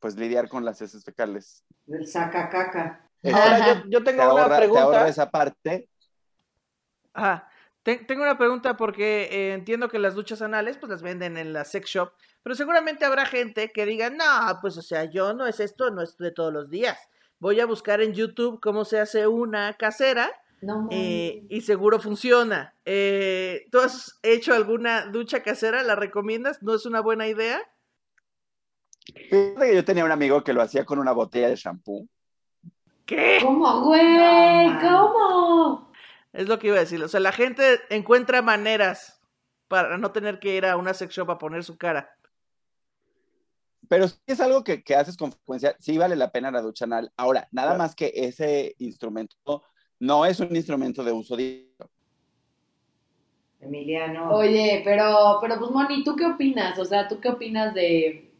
[0.00, 1.64] pues lidiar con las heces fecales.
[1.86, 3.08] Del saca caca.
[3.24, 5.08] Ahora yo, yo Te tengo una ahorra, te ahorra pregunta.
[5.08, 5.88] esa parte.
[7.14, 7.48] Ajá.
[7.82, 11.52] Te- tengo una pregunta porque eh, entiendo que las duchas anales pues las venden en
[11.52, 15.46] la sex shop, pero seguramente habrá gente que diga, no, pues o sea, yo no
[15.46, 16.98] es esto, no es de todos los días.
[17.40, 20.30] Voy a buscar en YouTube cómo se hace una casera
[20.62, 22.76] No, eh, y seguro funciona.
[22.84, 25.82] Eh, ¿Tú has hecho alguna ducha casera?
[25.82, 26.62] ¿La recomiendas?
[26.62, 27.60] ¿No es una buena idea?
[29.28, 32.08] Fíjate que yo tenía un amigo que lo hacía con una botella de shampoo.
[33.04, 33.40] ¿Qué?
[33.42, 34.78] ¿Cómo, güey?
[34.78, 35.92] ¿Cómo?
[36.32, 37.02] Es lo que iba a decir.
[37.02, 39.20] O sea, la gente encuentra maneras
[39.66, 42.16] para no tener que ir a una sex shop a poner su cara.
[43.88, 46.84] Pero si es algo que, que haces con frecuencia, sí vale la pena la ducha
[46.84, 47.12] anal.
[47.16, 49.64] Ahora, nada más que ese instrumento
[50.08, 51.90] no es un instrumento de uso diario.
[53.60, 54.34] Emiliano.
[54.34, 56.78] Oye, pero, pero pues Moni, ¿tú qué opinas?
[56.78, 58.30] O sea, ¿tú qué opinas de...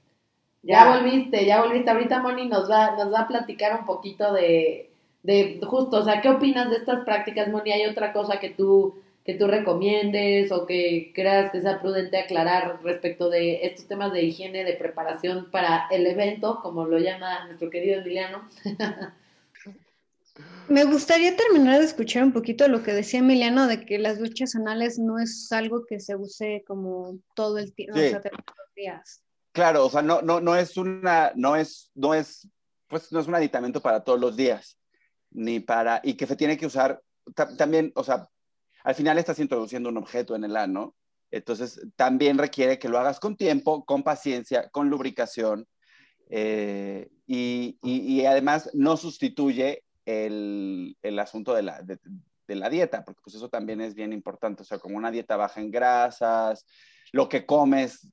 [0.62, 0.98] Ya, Ya.
[0.98, 1.90] volviste, ya volviste.
[1.90, 6.20] Ahorita Moni nos va, nos va a platicar un poquito de, de justo, o sea,
[6.22, 7.72] ¿qué opinas de estas prácticas, Moni?
[7.72, 12.81] ¿Hay otra cosa que tú, que tú recomiendes o que creas que sea prudente aclarar
[12.85, 17.70] respecto de estos temas de higiene, de preparación para el evento, como lo llama nuestro
[17.70, 18.42] querido Emiliano?
[20.68, 24.55] Me gustaría terminar de escuchar un poquito lo que decía Emiliano de que las duchas
[24.55, 28.07] anales no es algo que se use como todo el tiempo, Sí.
[28.07, 29.23] o sea, de todos los días.
[29.53, 32.49] Claro, o sea, no, no, no es una, no es, no es,
[32.88, 34.79] pues no es un aditamento para todos los días,
[35.31, 37.03] ni para, y que se tiene que usar
[37.35, 38.27] ta- también, o sea,
[38.85, 40.95] al final estás introduciendo un objeto en el ano,
[41.31, 45.66] entonces también requiere que lo hagas con tiempo, con paciencia, con lubricación,
[46.31, 51.99] eh, y, y- y además no sustituye el, el asunto de la, de,
[52.49, 55.37] de la dieta, porque pues eso también es bien importante, o sea, como una dieta
[55.37, 56.67] baja en grasas,
[57.12, 58.09] lo que comes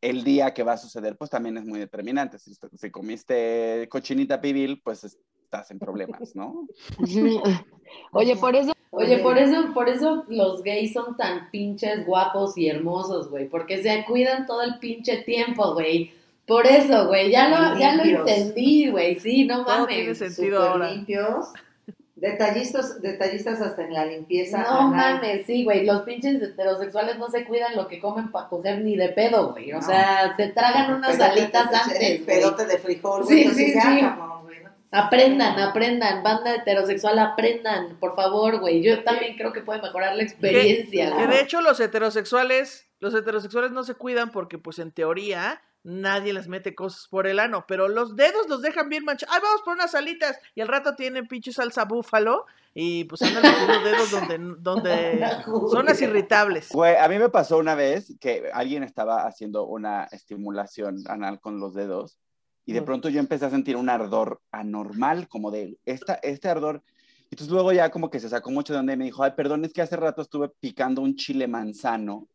[0.00, 2.38] el día que va a suceder, pues también es muy determinante.
[2.38, 6.68] Si, si comiste cochinita pibil, pues estás en problemas, ¿no?
[8.12, 12.68] Oye, por eso, Oye, por eso, por eso los gays son tan pinches guapos y
[12.68, 16.12] hermosos, güey, porque se cuidan todo el pinche tiempo, güey.
[16.48, 20.18] Por eso, güey, ya lo, ya lo entendí, güey, sí, no Todo tiene mames.
[20.18, 20.90] sentido ahora.
[20.90, 21.46] limpios.
[22.16, 24.58] Detallistas, detallistas hasta en la limpieza.
[24.62, 25.16] No anal.
[25.20, 28.96] mames, sí, güey, los pinches heterosexuales no se cuidan lo que comen para coger ni
[28.96, 29.70] de pedo, güey.
[29.72, 29.82] O No.
[29.82, 32.18] sea, se tragan unas Pedote- alitas el antes, güey.
[32.24, 33.54] Pedote de frijol, Sí, güey.
[33.54, 34.02] sí, sí.
[34.02, 34.38] ¿no?
[34.90, 38.82] Aprendan, aprendan, banda heterosexual, aprendan, por favor, güey.
[38.82, 41.26] Yo también creo que puede mejorar la experiencia, Que güey.
[41.28, 46.48] de hecho los heterosexuales, los heterosexuales no se cuidan porque pues en teoría nadie les
[46.48, 49.34] mete cosas por el ano, pero los dedos los dejan bien manchados.
[49.34, 53.42] Ay, vamos por unas alitas y al rato tienen pinche salsa búfalo y pues andan
[53.42, 55.26] metiendo dedos donde, donde
[55.70, 56.68] zonas irritables.
[56.70, 61.58] Güey, a mí me pasó una vez que alguien estaba haciendo una estimulación anal con
[61.58, 62.18] los dedos
[62.66, 66.82] y de pronto yo empecé a sentir un ardor anormal, como de esta, este ardor.
[67.22, 69.32] Y entonces luego ya como que se sacó mucho de donde y me dijo, ay,
[69.34, 72.28] perdón, es que hace rato estuve picando un chile manzano.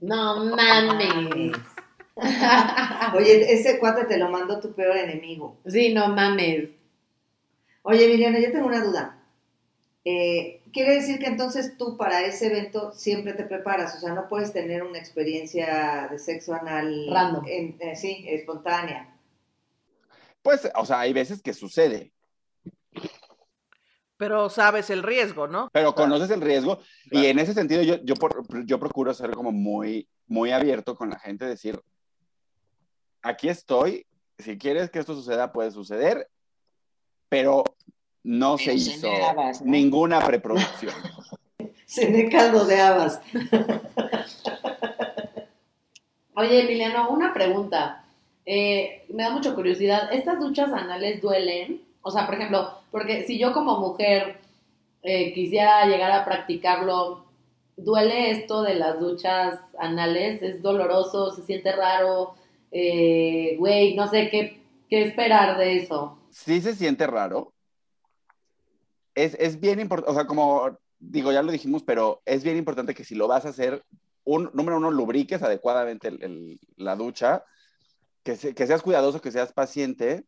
[0.00, 1.52] No mames.
[3.14, 5.56] Oye, ese cuate te lo mandó tu peor enemigo.
[5.66, 6.70] sí, no mames.
[7.82, 9.14] Oye, Emiliano, yo tengo una duda.
[10.04, 14.28] Eh, quiere decir que entonces tú para ese evento siempre te preparas, o sea, no
[14.28, 17.44] puedes tener una experiencia de sexo anal Random.
[17.46, 19.14] en- eh, sí, espontánea.
[20.42, 22.12] Pues, o sea, hay veces que sucede,
[24.16, 25.68] Pero sabes el riesgo, ¿no?
[25.72, 28.14] pero conoces el riesgo y en ese sentido yo, yo,
[28.64, 31.80] yo procuro ser como muy, muy abierto con la gente, decir,
[33.22, 34.06] aquí estoy,
[34.38, 36.28] si quieres que esto suceda, puede suceder,
[37.28, 37.64] pero
[38.22, 39.08] no Pero se hizo
[39.64, 40.94] ninguna preproducción.
[41.86, 43.20] Cené caldo de habas.
[46.34, 48.04] Oye, Emiliano, una pregunta.
[48.44, 50.12] Eh, me da mucha curiosidad.
[50.12, 51.82] ¿Estas duchas anales duelen?
[52.02, 54.38] O sea, por ejemplo, porque si yo como mujer
[55.02, 57.24] eh, quisiera llegar a practicarlo,
[57.76, 60.42] ¿duele esto de las duchas anales?
[60.42, 61.32] ¿Es doloroso?
[61.34, 62.34] ¿Se siente raro?
[62.70, 66.18] Eh, Güey, no sé qué, qué esperar de eso.
[66.30, 67.52] Sí se siente raro.
[69.14, 72.94] Es, es bien importante, o sea, como digo, ya lo dijimos, pero es bien importante
[72.94, 73.84] que si lo vas a hacer,
[74.24, 77.44] un, número uno, lubriques adecuadamente el- el- la ducha,
[78.22, 80.24] que, se- que seas cuidadoso, que seas paciente.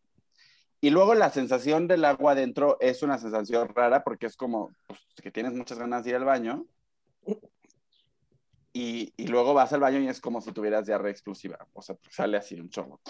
[0.80, 5.00] Y luego la sensación del agua adentro es una sensación rara porque es como pues,
[5.22, 6.64] que tienes muchas ganas de ir al baño.
[8.72, 11.58] Y, y luego vas al baño y es como si tuvieras diarrea exclusiva.
[11.72, 13.00] O sea, sale así un chorro.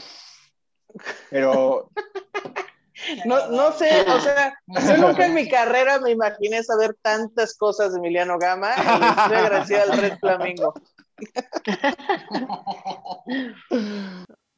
[1.30, 1.90] Pero
[3.26, 7.92] No, no sé, o sea, yo nunca en mi carrera me imaginé saber tantas cosas
[7.92, 10.74] de Emiliano Gama y estoy agradecida al Red Flamingo.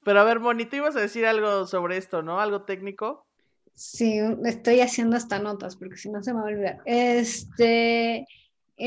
[0.04, 2.40] Pero a ver, Moni, tú ibas a decir algo sobre esto, ¿no?
[2.40, 3.26] Algo técnico.
[3.74, 6.80] Sí, estoy haciendo hasta notas porque si no se me va a olvidar.
[6.84, 8.26] Este,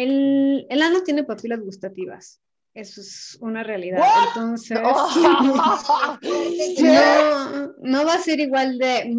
[0.04, 2.42] el, el ano tiene papilas gustativas.
[2.74, 4.04] Eso es una realidad.
[4.28, 4.82] Entonces,
[6.82, 9.16] no, no va a ser igual de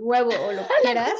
[0.00, 1.12] huevo o lo que quieras,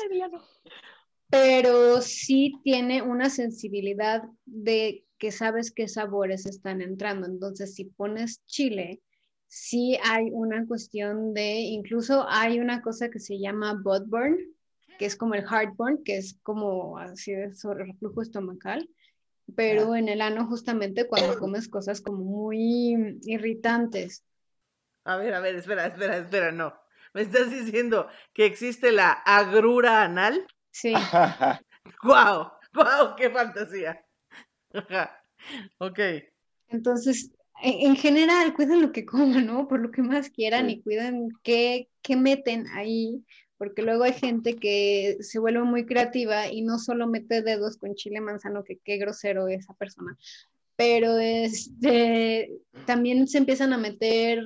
[1.30, 7.28] pero sí tiene una sensibilidad de que sabes qué sabores están entrando.
[7.28, 9.00] Entonces, si pones chile,
[9.46, 14.51] sí hay una cuestión de, incluso hay una cosa que se llama burn,
[15.02, 18.88] que es como el heartburn, que es como así de sobre reflujo estomacal.
[19.56, 24.22] pero en el ano justamente cuando comes cosas como muy irritantes.
[25.04, 26.72] A ver, a ver, espera, espera, espera, no.
[27.14, 30.46] ¿Me estás diciendo que existe la agrura anal?
[30.70, 30.92] Sí.
[32.04, 32.52] ¡Guau!
[32.72, 33.16] ¡Guau!
[33.16, 34.00] ¡Qué fantasía!
[35.78, 35.98] ok.
[36.68, 39.66] Entonces, en, en general, cuiden lo que coman, ¿no?
[39.66, 40.74] Por lo que más quieran Sí.
[40.74, 43.24] y cuiden qué, qué meten ahí,
[43.62, 47.94] porque luego hay gente que se vuelve muy creativa y no solo mete dedos con
[47.94, 50.18] chile manzano, que qué grosero esa persona,
[50.75, 52.51] pero este,
[52.87, 54.42] también se empiezan a meter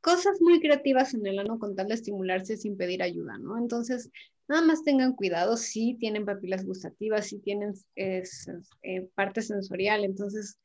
[0.00, 3.58] cosas muy creativas en el ano con tal de estimularse sin pedir ayuda, ¿no?
[3.58, 4.10] Entonces,
[4.48, 8.48] nada más tengan cuidado si tienen papilas gustativas, si tienen es,
[8.82, 10.58] eh, parte sensorial, entonces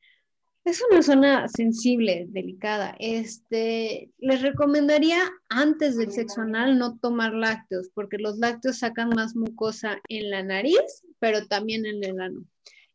[0.64, 2.96] es una zona sensible, delicada.
[3.00, 5.20] Este, les recomendaría
[5.50, 10.44] antes del sexo anal no tomar lácteos, porque los lácteos sacan más mucosa en la
[10.44, 12.46] nariz, pero también en el ano.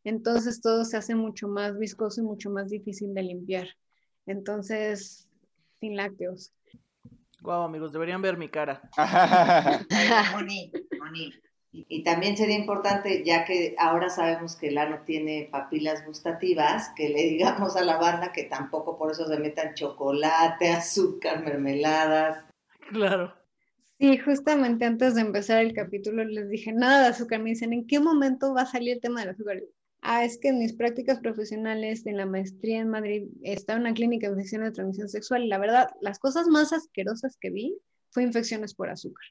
[0.03, 3.67] Entonces todo se hace mucho más viscoso y mucho más difícil de limpiar.
[4.25, 5.27] Entonces,
[5.81, 6.53] sin lácteos.
[7.41, 8.81] Guau, amigos, deberían ver mi cara.
[10.33, 11.33] Moni, Moni.
[11.71, 17.09] Y, también sería importante, ya que ahora sabemos que el ano tiene papilas gustativas, que
[17.09, 22.45] le digamos a la banda que tampoco por eso se metan chocolate, azúcar, mermeladas.
[22.89, 23.33] Claro.
[23.99, 27.41] Sí, justamente antes de empezar el capítulo les dije nada de azúcar.
[27.41, 29.61] Me dicen, ¿en qué momento va a salir el tema del azúcar?
[30.01, 33.93] Ah, es que en mis prácticas profesionales, en la maestría en Madrid, estaba en una
[33.93, 37.77] clínica de infecciones de transmisión sexual y la verdad, las cosas más asquerosas que vi
[38.11, 39.25] fue infecciones por azúcar.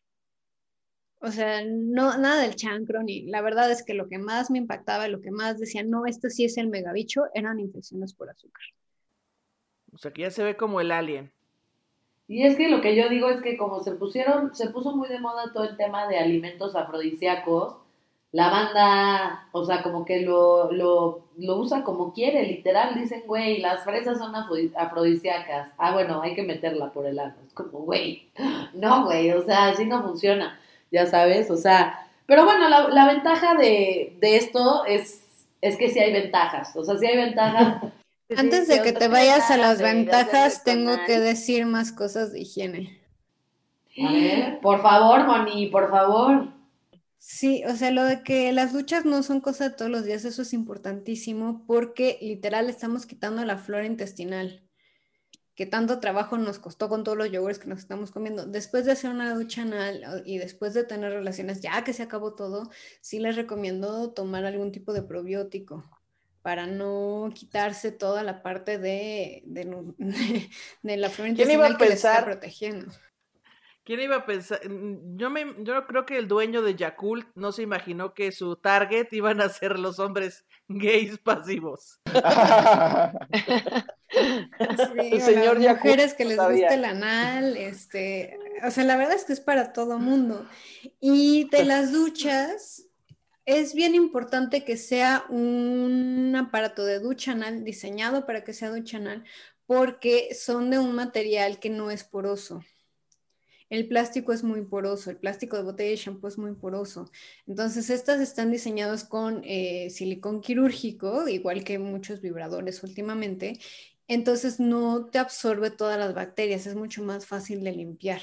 [1.21, 4.57] O sea, no, nada del chancro, ni la verdad es que lo que más me
[4.59, 8.65] impactaba, lo que más decía, no, esto sí es el megabicho, eran infecciones por azúcar.
[9.93, 11.33] O sea, que ya se ve como el alien.
[12.29, 15.09] Y es que lo que yo digo es que como se pusieron, se puso muy
[15.09, 17.77] de moda todo el tema de alimentos afrodisíacos,
[18.33, 23.59] la banda, o sea, como que lo, lo, lo usa como quiere, literal, dicen, güey,
[23.61, 25.71] las fresas son afro- afrodisíacas.
[25.79, 27.35] Ah, bueno, hay que meterla por el ano.
[27.47, 28.29] Es como, güey,
[28.75, 30.59] no, güey, o sea, así no funciona,
[30.91, 35.23] ya sabes, o sea, pero bueno, la, la ventaja de, de esto es,
[35.61, 37.83] es que sí hay ventajas, o sea, sí hay ventajas.
[38.37, 42.41] Antes de que te vayas a las ventajas, tengo que decir decir más cosas de
[42.41, 43.01] higiene.
[44.05, 46.49] A ver, por favor, Moni, por favor.
[47.19, 50.25] Sí, o sea, lo de que las duchas no son cosa de todos los días,
[50.25, 54.63] eso es importantísimo porque literal estamos quitando la flora intestinal,
[55.57, 58.47] que tanto trabajo nos costó con todos los yogures que nos estamos comiendo.
[58.47, 62.03] Después de hacer una ducha anal o- y después de tener relaciones, ya que se
[62.05, 65.83] acabó todo, sí les recomiendo tomar algún tipo de probiótico
[66.43, 69.97] para no quitarse toda la parte de, de, nu-
[70.83, 72.93] de la flora ¿Quién iba a intestinal que les está protegiendo.
[73.83, 74.69] ¿Quién iba a pensar?
[74.69, 78.57] Mm, Yo, me, yo creo que el dueño de Yakult no se imaginó que su
[78.57, 82.01] target iban a ser los hombres gays pasivos.
[84.09, 89.15] Sí, El señor las mujeres que les gusta el anal, este, o sea, la verdad
[89.15, 90.47] es que es para todo mundo.
[91.01, 92.87] Y de las duchas,
[93.47, 98.97] es bien importante que sea un aparato de ducha anal diseñado para que sea ducha
[98.99, 99.25] anal,
[99.67, 102.65] porque son de un material que no es poroso.
[103.69, 107.11] El plástico es muy poroso, el plástico de botella de shampoo es muy poroso.
[107.47, 113.59] Entonces, estas están diseñadas con eh, silicón quirúrgico, igual que muchos vibradores últimamente.
[114.09, 118.21] Entonces, no te absorbe todas las bacterias, es mucho más fácil de limpiar.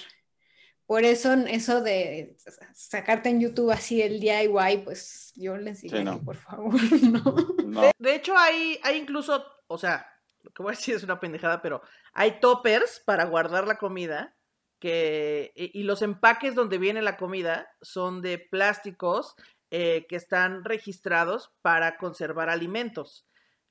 [0.86, 2.36] Por eso, eso de
[2.74, 6.20] sacarte en YouTube así el DIY, pues yo les diría Sí, no.
[6.20, 7.56] que por favor, no.
[7.66, 7.92] No.
[7.98, 10.06] De hecho, hay, hay incluso, o sea,
[10.42, 11.82] lo que voy a decir es una pendejada, pero
[12.14, 14.36] hay toppers para guardar la comida
[14.80, 19.36] que, y, y los empaques donde viene la comida son de plásticos
[19.72, 23.26] eh, que están registrados para conservar alimentos.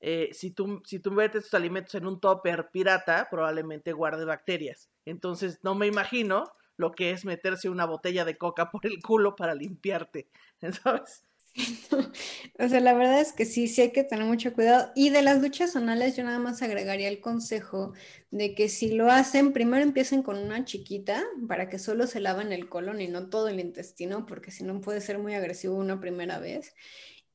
[0.05, 4.90] Eh, si, tú, si tú metes tus alimentos en un topper pirata, probablemente guarde bacterias.
[5.05, 6.44] Entonces, no me imagino
[6.76, 10.28] lo que es meterse una botella de coca por el culo para limpiarte,
[10.82, 11.24] ¿sabes?
[12.59, 14.90] O sea, la verdad es que sí, sí hay que tener mucho cuidado.
[14.94, 17.92] Y de las duchas anales, yo nada más agregaría el consejo
[18.30, 22.53] de que si lo hacen, primero empiecen con una chiquita para que solo se laven
[22.53, 26.00] el colon y no todo el intestino, porque si no puede ser muy agresivo una
[26.00, 26.74] primera vez.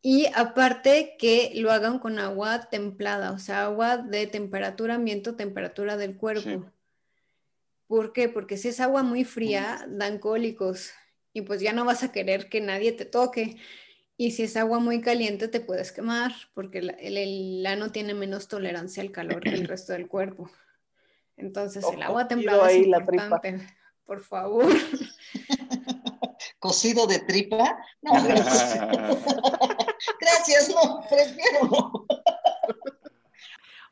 [0.01, 5.97] Y aparte que lo hagan con agua templada, o sea, agua de temperatura ambiente temperatura
[5.97, 6.41] del cuerpo.
[6.41, 6.59] Sí.
[7.87, 8.29] ¿Por qué?
[8.29, 10.91] Porque si es agua muy fría, dan cólicos
[11.33, 13.57] y pues ya no vas a querer que nadie te toque.
[14.17, 18.13] Y si es agua muy caliente, te puedes quemar, porque el, el, el ano tiene
[18.13, 20.49] menos tolerancia al calor que el resto del cuerpo.
[21.37, 23.67] Entonces, el agua templada es la importante.
[24.05, 24.73] Por favor.
[26.67, 27.77] Cocido de tripa.
[28.01, 28.11] No,
[30.21, 32.05] Gracias, no, prefiero.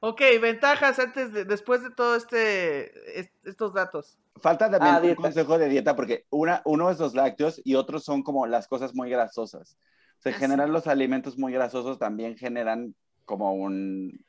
[0.01, 4.17] Ok, ventajas antes de, después de todo este, est- estos datos.
[4.41, 5.21] Falta también Ah, un dieta.
[5.21, 8.93] consejo de dieta porque una, uno es los lácteos y otros son como las cosas
[8.93, 9.77] muy grasosas.
[10.25, 12.93] Ah, general los alimentos muy grasosos también generan
[13.25, 14.23] como un,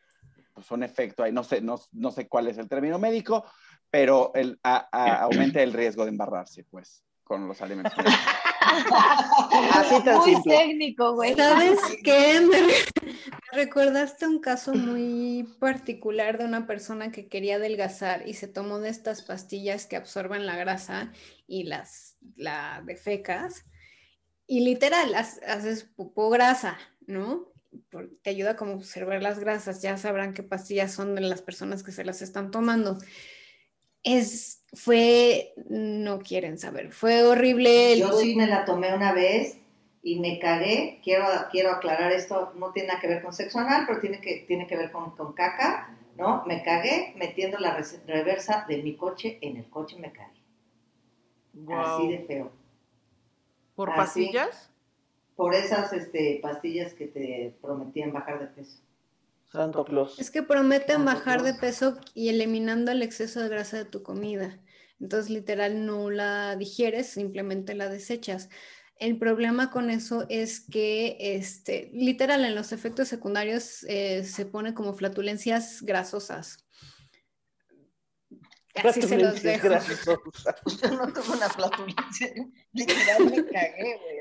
[0.54, 3.44] pues un efecto ahí, no sé, no, no sé cuál es el término médico,
[3.90, 7.92] pero el, a- a- aumenta el riesgo de embarrarse, pues, con los alimentos.
[9.74, 10.56] Así tan Muy simple.
[10.56, 11.34] técnico, güey.
[11.34, 12.40] ¿Sabes qué?
[12.40, 13.12] Me, re-
[13.52, 18.78] me recordaste un caso muy particular de una persona que quería adelgazar y se tomó
[18.78, 21.12] de estas pastillas que absorben la grasa
[21.46, 23.64] y las la defecas
[24.46, 27.52] y literal haces popó grasa, ¿no?
[28.22, 31.82] Te ayuda como a observar las grasas, ya sabrán qué pastillas son de las personas
[31.82, 32.98] que se las están tomando.
[34.06, 37.94] Es, fue, no quieren saber, fue horrible.
[37.94, 39.58] el Yo sí me la tomé una vez
[40.00, 41.00] y me cagué.
[41.02, 44.44] Quiero, quiero aclarar esto, no tiene nada que ver con sexo anal, pero tiene que,
[44.46, 46.44] tiene que ver con, con caca, ¿no?
[46.46, 50.40] Me cagué metiendo la reversa de mi coche en el coche, me cagué.
[51.74, 52.52] Así de feo.
[53.74, 54.26] ¿Por así.
[54.26, 54.70] pastillas?
[55.34, 58.78] Por esas este, pastillas que te prometían bajar de peso.
[59.50, 60.18] Santo Claus.
[60.18, 64.02] Es que prometen Santo bajar de peso y eliminando el exceso de grasa de tu
[64.02, 64.60] comida.
[65.00, 68.48] Entonces, literal, no la digieres, simplemente la desechas.
[68.98, 74.72] El problema con eso es que, este, literal, en los efectos secundarios eh, se pone
[74.72, 76.66] como flatulencias grasosas.
[78.74, 79.68] Así se los Flatulencias dejo.
[79.68, 80.56] grasosas.
[80.82, 82.32] Yo no tuve una flatulencia.
[82.72, 84.18] Literal me cagué, güey.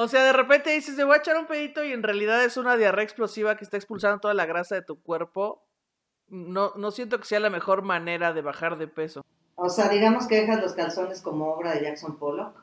[0.00, 2.56] O sea, de repente dices, te voy a echar un pedito y en realidad es
[2.56, 5.66] una diarrea explosiva que está expulsando toda la grasa de tu cuerpo.
[6.28, 9.24] No, no siento que sea la mejor manera de bajar de peso.
[9.56, 12.62] O sea, digamos que dejas los calzones como obra de Jackson Pollock.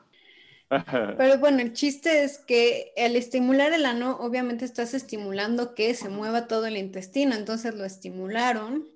[1.18, 6.08] Pero bueno, el chiste es que al estimular el ano, obviamente estás estimulando que se
[6.08, 8.88] mueva todo el intestino, entonces lo estimularon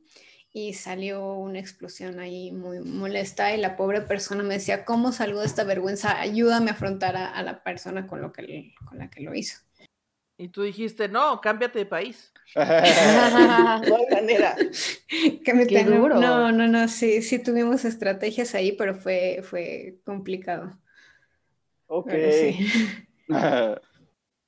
[0.53, 5.41] y salió una explosión ahí muy molesta y la pobre persona me decía, ¿cómo salgo
[5.41, 6.21] de esta vergüenza?
[6.21, 9.59] Ayúdame a afrontar a, a la persona con, lo que, con la que lo hizo.
[10.41, 12.33] Y tú dijiste, no, cámbiate de país.
[12.55, 14.57] No hay manera.
[15.45, 16.19] Que me Qué duro.
[16.19, 20.79] No, no, no, sí, sí tuvimos estrategias ahí, pero fue, fue complicado.
[21.87, 22.09] Ok.
[22.09, 22.67] Pero sí.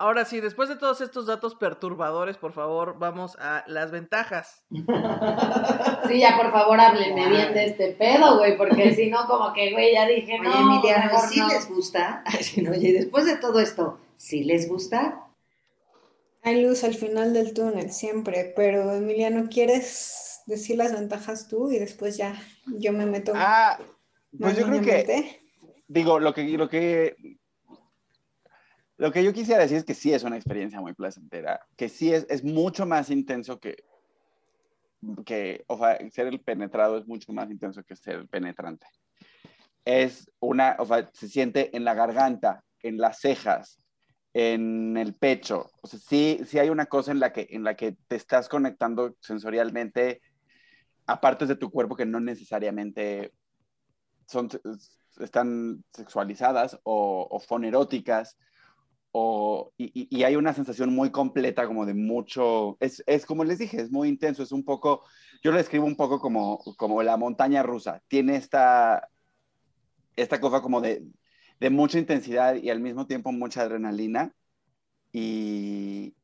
[0.03, 4.65] Ahora sí, después de todos estos datos perturbadores, por favor, vamos a las ventajas.
[6.09, 9.71] Sí, ya por favor háblenme bien de este pedo, güey, porque si no, como que,
[9.71, 11.49] güey, ya dije, Oye, no, Emiliano, mejor ¿sí no.
[11.49, 12.25] les gusta?
[12.63, 15.25] No, oye, después de todo esto, ¿sí les gusta?
[16.43, 21.79] Hay luz al final del túnel, siempre, pero Emiliano, ¿quieres decir las ventajas tú y
[21.79, 22.35] después ya
[22.67, 23.79] yo me meto ah,
[24.37, 25.41] pues yo creo que,
[25.87, 27.39] digo, lo que, lo que,
[29.03, 32.15] lo que yo quisiera decir es que sí es una experiencia muy placentera, que sí
[32.15, 33.83] es, es mucho más intenso que,
[35.27, 38.87] que, o sea, ser el penetrado es mucho más intenso que ser el penetrante.
[39.85, 43.81] Es una, o sea, se siente en la garganta, en las cejas,
[44.35, 45.69] en el pecho.
[45.81, 48.49] O sea, sí, sí hay una cosa en la que, en la que te estás
[48.49, 50.23] conectando sensorialmente
[51.07, 53.33] a partes de tu cuerpo que no necesariamente
[54.29, 54.49] son,
[55.19, 58.39] están sexualizadas o, o foneróticas.
[59.15, 63.59] O, y, y- hay una sensación muy completa, como de mucho, es, es como les
[63.59, 65.05] dije, es muy intenso, es un poco,
[65.43, 69.09] yo lo describo un poco como, como la montaña rusa, tiene esta,
[70.17, 71.05] esta cosa como de,
[71.61, 74.35] de mucha intensidad y al mismo tiempo mucha adrenalina.
[75.13, 76.17] Y,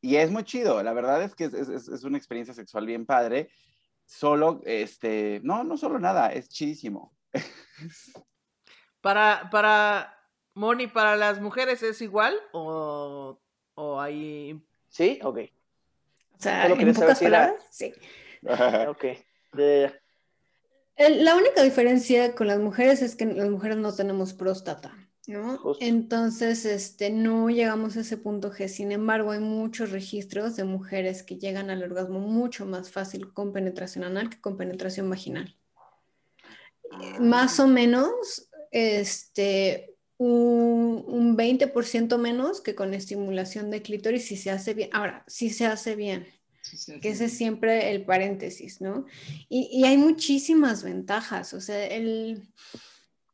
[0.00, 3.06] y es muy chido, la verdad es que es, es- es una experiencia sexual bien
[3.06, 3.50] padre.
[4.06, 7.16] Solo, este, no, no solo nada, es chidísimo.
[9.00, 10.19] Para, para,
[10.60, 13.40] Moni, ¿para las mujeres es igual o,
[13.74, 14.62] o hay...
[14.90, 15.18] ¿Sí?
[15.22, 15.38] Ok.
[16.38, 17.92] O sea, Solo en pocas si era- palabras, sí.
[18.88, 19.04] Ok.
[19.54, 19.92] De-
[20.96, 24.94] El- La única diferencia con las mujeres es que las mujeres no tenemos próstata,
[25.26, 25.56] ¿no?
[25.58, 25.82] Justo.
[25.84, 28.68] Entonces, este, no llegamos a ese punto G.
[28.68, 33.52] Sin embargo, hay muchos registros de mujeres que llegan al orgasmo mucho más fácil con
[33.52, 35.56] penetración anal que con penetración vaginal.
[37.00, 39.89] Eh, Más o menos, este,
[40.20, 44.90] un, un 20% menos que con estimulación de clítoris si se hace bien.
[44.92, 46.26] Ahora, si se hace bien
[47.00, 49.06] que ese es siempre el paréntesis, ¿no?
[49.48, 52.42] Y, y hay muchísimas ventajas, o sea, el,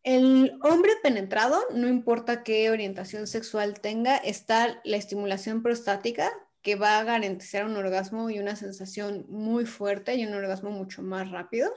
[0.04, 6.32] el hombre penetrado, no importa qué orientación sexual tenga, está la estimulación prostática
[6.62, 11.02] que va a garantizar un orgasmo y una sensación muy fuerte y un orgasmo mucho
[11.02, 11.68] más rápido.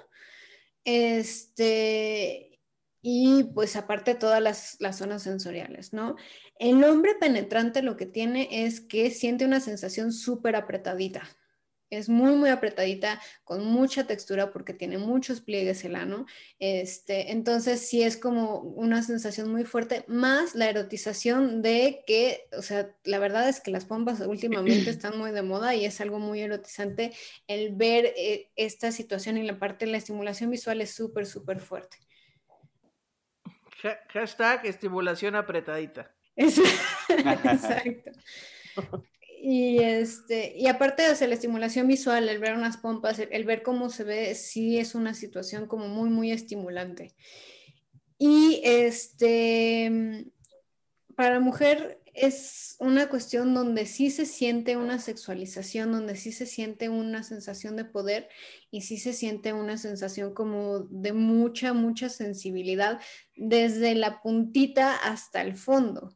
[0.86, 2.49] Este,
[3.02, 6.16] y pues aparte todas las, las, zonas sensoriales, ¿no?
[6.60, 11.24] El hombre penetrante lo que tiene es que siente una sensación súper apretadita,
[11.90, 16.26] es muy, muy apretadita, con mucha textura porque tiene muchos pliegues el ano.
[16.60, 22.62] Este, entonces sí es como una sensación muy fuerte, más la erotización de que, o
[22.62, 26.20] sea, la verdad es que las pompas últimamente están muy de moda y es algo
[26.20, 27.12] muy erotizante
[27.48, 31.60] el ver eh, esta situación y la parte de la estimulación visual es súper, súper
[31.60, 31.98] fuerte.
[34.10, 36.12] Hashtag estimulación apretadita.
[36.38, 38.12] Exacto.
[39.42, 43.64] Y, este, y aparte de hacer la estimulación visual, el ver unas pompas, el, ver
[43.64, 47.16] cómo se ve, sí es una situación como muy, muy estimulante.
[48.18, 50.26] Y este,
[51.16, 56.46] para la mujer es una cuestión donde sí se siente una sexualización, donde sí se
[56.46, 58.30] siente una sensación de poder
[58.72, 63.00] y sí se siente una sensación como de mucha, mucha sensibilidad
[63.36, 66.16] desde la puntita hasta el fondo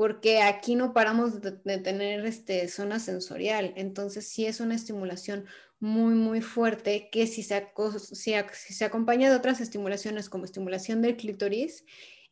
[0.00, 5.44] porque aquí no paramos de, tener este, zona sensorial, entonces sí es una estimulación
[5.78, 7.68] muy, muy fuerte que si se,
[8.14, 8.32] si,
[8.74, 11.84] se acompaña de otras estimulaciones como estimulación del clítoris,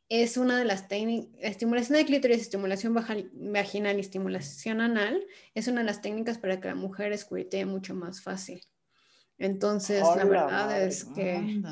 [0.09, 5.23] es una de las técnicas, estimulación del clítoris, estimulación vaginal y estimulación anal,
[5.55, 8.63] es una de las técnicas para que la mujer escuritee mucho más fácil.
[9.39, 11.63] Entonces, la verdad es que...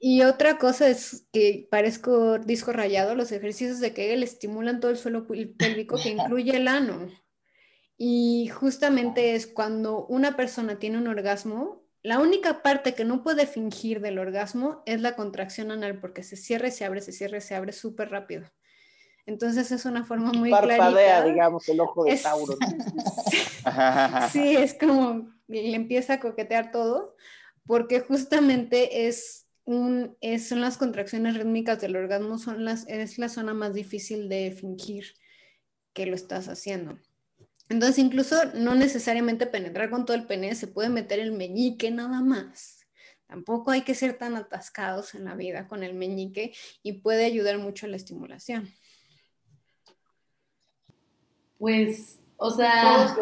[0.00, 4.96] Y otra cosa es que parezco disco rayado, los ejercicios de Kegel estimulan todo el
[4.96, 7.08] suelo pélvico que incluye el ano.
[7.96, 13.46] Y justamente es cuando una persona tiene un orgasmo, la única parte que no puede
[13.46, 17.38] fingir del orgasmo es la contracción anal, porque se cierra y se abre, se cierra
[17.38, 18.44] y se abre súper rápido.
[19.26, 22.56] Entonces es una forma muy Parpadea, digamos, el ojo de Tauro.
[24.32, 27.14] sí, es como le empieza a coquetear todo,
[27.66, 33.74] porque justamente es son las contracciones rítmicas del orgasmo, son las, es la zona más
[33.74, 35.14] difícil de fingir
[35.92, 36.98] que lo estás haciendo.
[37.68, 42.20] Entonces, incluso no necesariamente penetrar con todo el pene, se puede meter el meñique nada
[42.22, 42.86] más.
[43.26, 46.52] Tampoco hay que ser tan atascados en la vida con el meñique
[46.82, 48.70] y puede ayudar mucho a la estimulación.
[51.58, 53.14] Pues, o sea,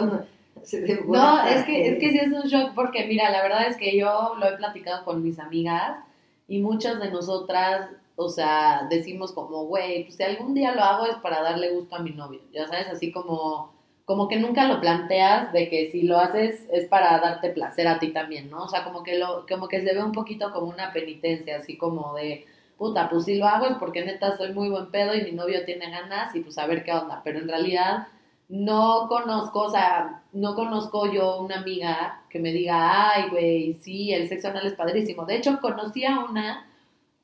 [1.08, 3.98] no, es que, es que sí es un shock porque mira, la verdad es que
[3.98, 5.98] yo lo he platicado con mis amigas
[6.46, 11.06] y muchas de nosotras, o sea, decimos como, güey, pues si algún día lo hago
[11.06, 13.75] es para darle gusto a mi novio, ya sabes, así como,
[14.06, 17.98] como que nunca lo planteas de que si lo haces es para darte placer a
[17.98, 18.62] ti también, ¿no?
[18.62, 21.76] O sea, como que, lo, como que se ve un poquito como una penitencia, así
[21.76, 22.46] como de,
[22.78, 25.64] puta, pues si lo hago es porque neta soy muy buen pedo y mi novio
[25.64, 28.06] tiene ganas y pues a ver qué onda, pero en realidad
[28.48, 34.12] no conozco, o sea, no conozco yo una amiga que me diga, ay, güey, sí,
[34.12, 35.24] el sexo anal es padrísimo.
[35.26, 36.64] De hecho, conocí a una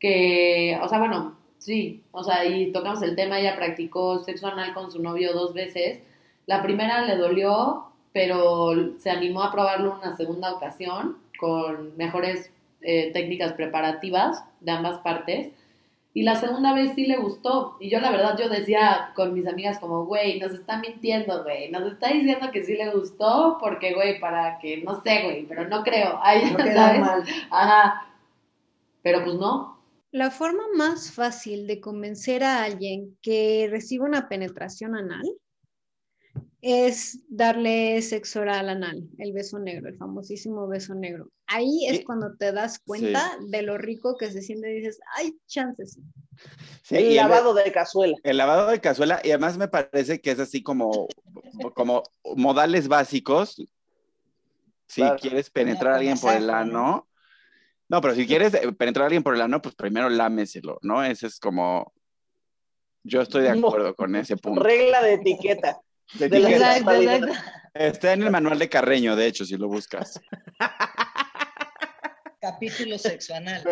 [0.01, 4.75] que, o sea, bueno, sí, o sea, y tocamos el tema, ella practicó sexo anal
[4.75, 6.01] con su novio dos veces.
[6.47, 12.51] La primera le dolió, pero se animó a probarlo una segunda ocasión con mejores
[12.83, 15.53] eh, técnicas preparativas de ambas partes.
[16.15, 17.77] Y la segunda vez sí le gustó.
[17.81, 21.71] Y yo la verdad yo decía con mis amigas como, güey, nos está mintiendo, güey.
[21.71, 25.69] Nos está diciendo que sí le gustó porque, güey, para que, no sé, güey, pero
[25.69, 26.19] no creo.
[26.23, 27.01] Ay, no ¿sabes?
[27.01, 27.25] Mal.
[27.51, 28.07] Ajá.
[29.03, 29.81] Pero pues no.
[30.11, 35.23] La forma más fácil de convencer a alguien que reciba una penetración anal
[36.63, 41.29] es darle sexo oral anal, el beso negro, el famosísimo beso negro.
[41.49, 45.37] Ahí es cuando te das cuenta de lo rico que se siente y dices, hay
[45.49, 45.99] chances.
[46.89, 48.17] el lavado de cazuela.
[48.23, 51.09] El lavado de cazuela, y además me parece que es así como,
[51.75, 52.05] como
[52.37, 53.61] modales básicos.
[54.87, 57.09] Si quieres penetrar a alguien por el ano,
[57.89, 61.03] no, pero si quieres penetrar a alguien por el ano, pues primero lámeselo, ¿no?
[61.03, 61.93] Ese es como,
[63.03, 64.63] yo estoy de acuerdo con ese punto.
[64.63, 65.81] Regla de etiqueta.
[67.75, 70.21] Está en el manual de Carreño, de hecho, si lo buscas.
[72.41, 73.63] Capítulo sexual.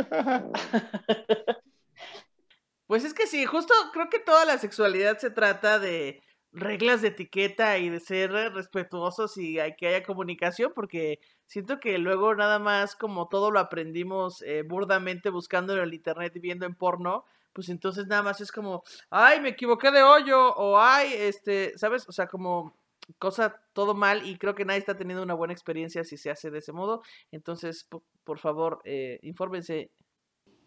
[2.86, 6.22] Pues es que sí, justo creo que toda la sexualidad se trata de
[6.52, 11.98] reglas de etiqueta y de ser respetuosos y hay que haya comunicación porque siento que
[11.98, 16.66] luego nada más como todo lo aprendimos eh, burdamente buscando en el internet y viendo
[16.66, 21.12] en porno, pues entonces nada más es como, ay, me equivoqué de hoyo, o ay,
[21.14, 22.08] este, ¿sabes?
[22.08, 22.74] O sea, como
[23.18, 26.50] cosa todo mal y creo que nadie está teniendo una buena experiencia si se hace
[26.50, 27.02] de ese modo.
[27.32, 27.88] Entonces,
[28.24, 29.90] por, favor, eh, infórmense.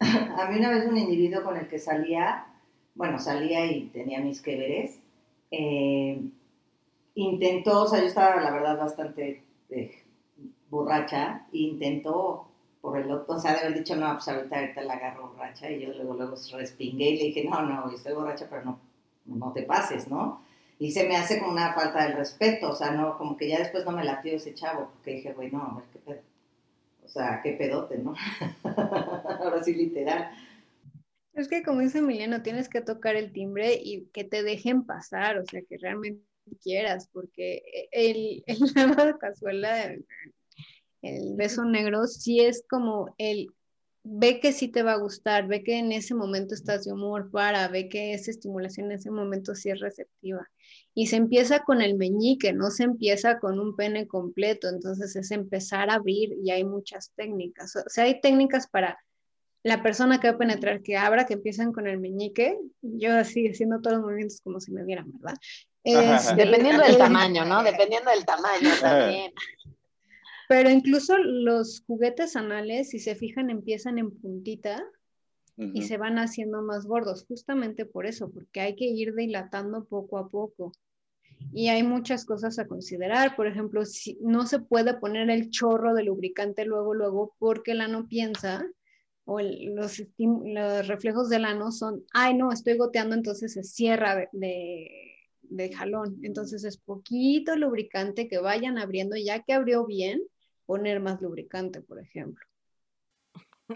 [0.00, 2.46] A mí una vez un individuo con el que salía,
[2.94, 5.00] bueno, salía y tenía mis que veres,
[5.50, 6.20] eh,
[7.14, 10.02] intentó, o sea, yo estaba la verdad bastante eh,
[10.68, 12.48] borracha, intentó
[13.26, 16.14] o sea, de haber dicho, no, pues ahorita, ahorita la agarro borracha, y yo luego,
[16.14, 18.80] luego respingué y le dije, no, no, estoy borracha, pero no,
[19.26, 20.44] no te pases, ¿no?
[20.78, 23.58] Y se me hace como una falta de respeto, o sea, no, como que ya
[23.58, 26.20] después no me latió ese chavo, porque dije, güey, no, a ver qué pedo.
[27.04, 28.14] O sea, qué pedote, ¿no?
[28.64, 30.30] Ahora sí, literal.
[31.34, 35.38] Es que como dice Emiliano, tienes que tocar el timbre y que te dejen pasar,
[35.38, 36.22] o sea, que realmente
[36.62, 38.58] quieras, porque el, el
[38.94, 39.94] de cazuela,
[41.04, 43.48] el beso negro, sí es como el
[44.04, 47.30] ve que sí te va a gustar, ve que en ese momento estás de humor
[47.30, 50.46] para, ve que esa estimulación en ese momento sí es receptiva.
[50.92, 55.30] Y se empieza con el meñique, no se empieza con un pene completo, entonces es
[55.30, 57.74] empezar a abrir y hay muchas técnicas.
[57.76, 58.98] O sea, hay técnicas para
[59.62, 63.48] la persona que va a penetrar, que abra, que empiezan con el meñique, yo así
[63.48, 65.38] haciendo todos los movimientos como si me vieran, ¿verdad?
[66.36, 67.62] Dependiendo del tamaño, ¿no?
[67.62, 69.32] Dependiendo del tamaño también.
[70.48, 74.84] Pero incluso los juguetes anales, si se fijan, empiezan en puntita
[75.56, 80.18] y se van haciendo más gordos, justamente por eso, porque hay que ir dilatando poco
[80.18, 80.72] a poco.
[81.52, 85.94] Y hay muchas cosas a considerar, por ejemplo, si no se puede poner el chorro
[85.94, 88.66] de lubricante luego, luego, porque el ano piensa,
[89.24, 94.90] o los, los, reflejos del ano son, ay no, estoy goteando, entonces se cierra de,
[95.42, 96.18] de jalón.
[96.22, 100.20] Entonces es poquito lubricante que vayan abriendo, ya que abrió bien,
[100.66, 102.44] poner más lubricante, por ejemplo.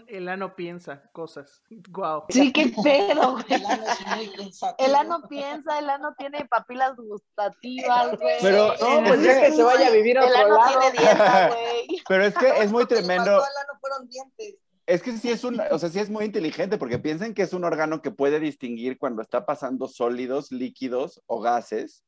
[0.05, 1.63] El ano piensa cosas.
[1.89, 2.25] Guau.
[2.29, 3.37] Sí, qué pedo.
[3.49, 8.37] El ano es muy El ano piensa, el ano tiene papilas gustativas, güey.
[8.41, 10.79] Pero no, pues ya que se vaya a vivir a otro el ano lado.
[10.79, 12.03] tiene dieta, güey.
[12.07, 13.31] Pero es que es muy tremendo.
[13.31, 14.57] Al ano fueron dientes.
[14.85, 17.53] Es que sí es un, o sea, sí es muy inteligente porque piensen que es
[17.53, 22.03] un órgano que puede distinguir cuando está pasando sólidos, líquidos o gases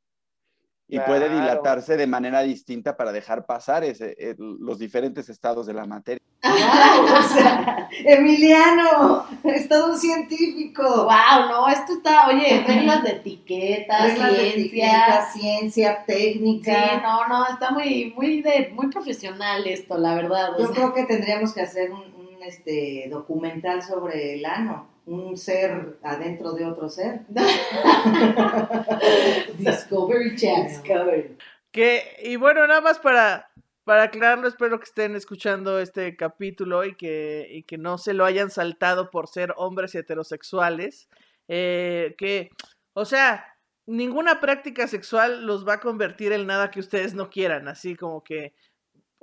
[0.91, 5.73] y puede dilatarse de manera distinta para dejar pasar ese, eh, los diferentes estados de
[5.73, 6.21] la materia.
[6.43, 7.17] ¡Wow!
[7.17, 10.83] O sea, Emiliano, es todo un científico.
[10.83, 14.59] Wow, no, esto está, oye, reglas de etiqueta, Reglas de ciencia.
[14.59, 17.01] etiqueta, ciencia, Sí, técnica.
[17.01, 20.49] no, no, está muy, muy de, muy profesional esto, la verdad.
[20.59, 20.75] Yo sea.
[20.75, 26.53] creo que tendríamos que hacer un, un, este, documental sobre el ano, un ser adentro
[26.53, 27.21] de otro ser.
[29.57, 30.67] Discovery Channel.
[30.67, 31.37] Discovery.
[31.71, 33.49] Que, y bueno, nada más para,
[33.83, 38.25] para aclararlo, espero que estén escuchando este capítulo y que, y que no se lo
[38.25, 41.09] hayan saltado por ser hombres heterosexuales.
[41.47, 42.49] Eh, que,
[42.93, 43.45] o sea,
[43.85, 48.23] ninguna práctica sexual los va a convertir en nada que ustedes no quieran, así como
[48.23, 48.53] que,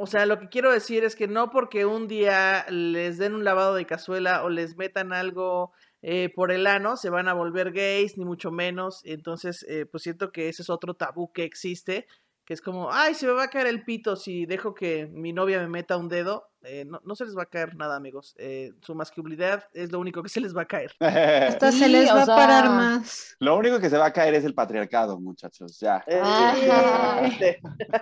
[0.00, 3.42] o sea, lo que quiero decir es que no porque un día les den un
[3.42, 5.72] lavado de cazuela o les metan algo
[6.02, 9.00] eh, por el ano, se van a volver gays, ni mucho menos.
[9.04, 12.06] Entonces, eh, pues siento que ese es otro tabú que existe,
[12.44, 15.32] que es como, ay, se me va a caer el pito si dejo que mi
[15.32, 16.44] novia me meta un dedo.
[16.62, 18.36] Eh, no, no se les va a caer nada, amigos.
[18.38, 20.94] Eh, su masculinidad es lo único que se les va a caer.
[21.00, 23.34] Hasta se les va a sea- parar más.
[23.40, 26.04] Lo único que se va a caer es el patriarcado, muchachos, ya.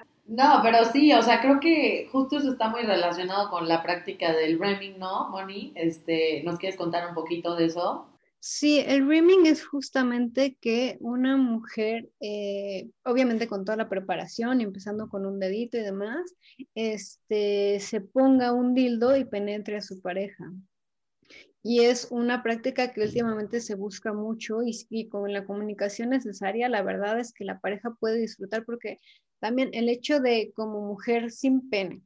[0.26, 4.32] No, pero sí, o sea, creo que justo eso está muy relacionado con la práctica
[4.32, 5.72] del rimming, ¿no, Moni?
[5.76, 8.08] Este, ¿nos quieres contar un poquito de eso?
[8.40, 15.08] Sí, el rimming es justamente que una mujer, eh, obviamente con toda la preparación, empezando
[15.08, 16.34] con un dedito y demás,
[16.74, 20.44] este, se ponga un dildo y penetre a su pareja.
[21.68, 26.68] Y es una práctica que últimamente se busca mucho y, y con la comunicación necesaria,
[26.68, 29.00] la verdad es que la pareja puede disfrutar porque
[29.40, 32.02] también el hecho de como mujer sin pene,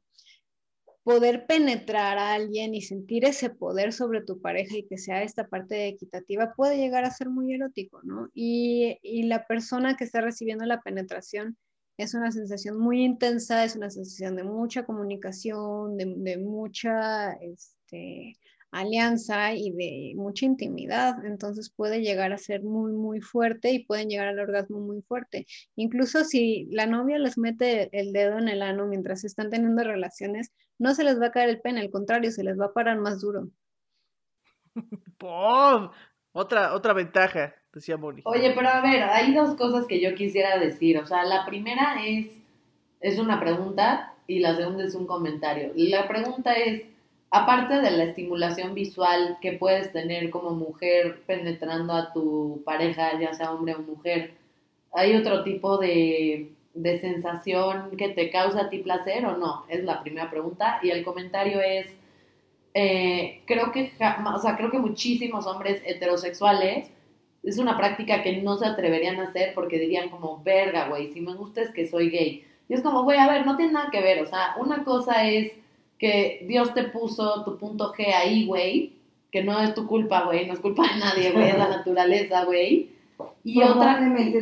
[1.03, 5.47] poder penetrar a alguien y sentir ese poder sobre tu pareja y que sea esta
[5.47, 8.29] parte equitativa puede llegar a ser muy erótico, ¿no?
[8.33, 11.55] Y, y la persona que está recibiendo la penetración
[11.97, 18.37] es una sensación muy intensa, es una sensación de mucha comunicación, de, de mucha este,
[18.71, 24.09] alianza y de mucha intimidad, entonces puede llegar a ser muy, muy fuerte y pueden
[24.09, 25.45] llegar al orgasmo muy fuerte.
[25.75, 30.51] Incluso si la novia les mete el dedo en el ano mientras están teniendo relaciones,
[30.79, 32.97] no se les va a caer el pene, al contrario, se les va a parar
[32.99, 33.49] más duro.
[35.17, 35.89] ¡Pum!
[36.33, 38.21] Otra, otra ventaja, decía Moni.
[38.23, 40.97] Oye, pero a ver, hay dos cosas que yo quisiera decir.
[40.97, 42.31] O sea, la primera es,
[43.01, 45.73] es una pregunta y la segunda es un comentario.
[45.75, 46.83] La pregunta es,
[47.31, 53.33] aparte de la estimulación visual que puedes tener como mujer penetrando a tu pareja, ya
[53.33, 54.33] sea hombre o mujer,
[54.93, 59.65] ¿hay otro tipo de, de sensación que te causa a ti placer o no?
[59.69, 60.79] Es la primera pregunta.
[60.83, 61.87] Y el comentario es,
[62.73, 63.93] eh, creo que
[64.35, 66.89] o sea, creo que muchísimos hombres heterosexuales
[67.43, 71.21] es una práctica que no se atreverían a hacer porque dirían como, verga, güey, si
[71.21, 72.45] me gusta es que soy gay.
[72.69, 75.27] Y es como, güey, a ver, no tiene nada que ver, o sea, una cosa
[75.27, 75.51] es
[76.01, 78.93] que Dios te puso tu punto G ahí, güey,
[79.31, 82.43] que no es tu culpa, güey, no es culpa de nadie, güey, es la naturaleza,
[82.43, 82.89] güey.
[83.43, 83.99] Y otra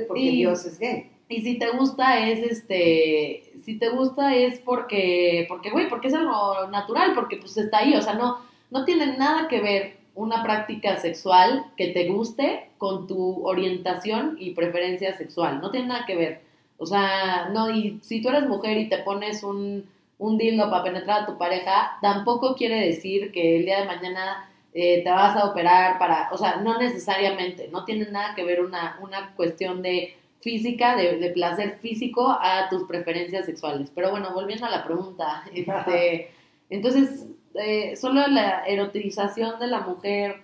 [0.07, 1.09] porque y- Dios es gay.
[1.27, 6.13] y si te gusta es este, si te gusta es porque, porque güey, porque es
[6.13, 8.37] algo natural, porque pues está ahí, o sea, no,
[8.71, 14.51] no tiene nada que ver una práctica sexual que te guste con tu orientación y
[14.51, 16.41] preferencia sexual, no tiene nada que ver.
[16.77, 19.83] O sea, no, y si tú eres mujer y te pones un,
[20.19, 24.49] un dildo para penetrar a tu pareja, tampoco quiere decir que el día de mañana
[24.73, 28.61] eh, te vas a operar para, o sea, no necesariamente, no tiene nada que ver
[28.61, 33.91] una, una cuestión de física, de, de placer físico a tus preferencias sexuales.
[33.95, 36.31] Pero bueno, volviendo a la pregunta, este,
[36.69, 40.43] entonces, eh, solo la erotización de la mujer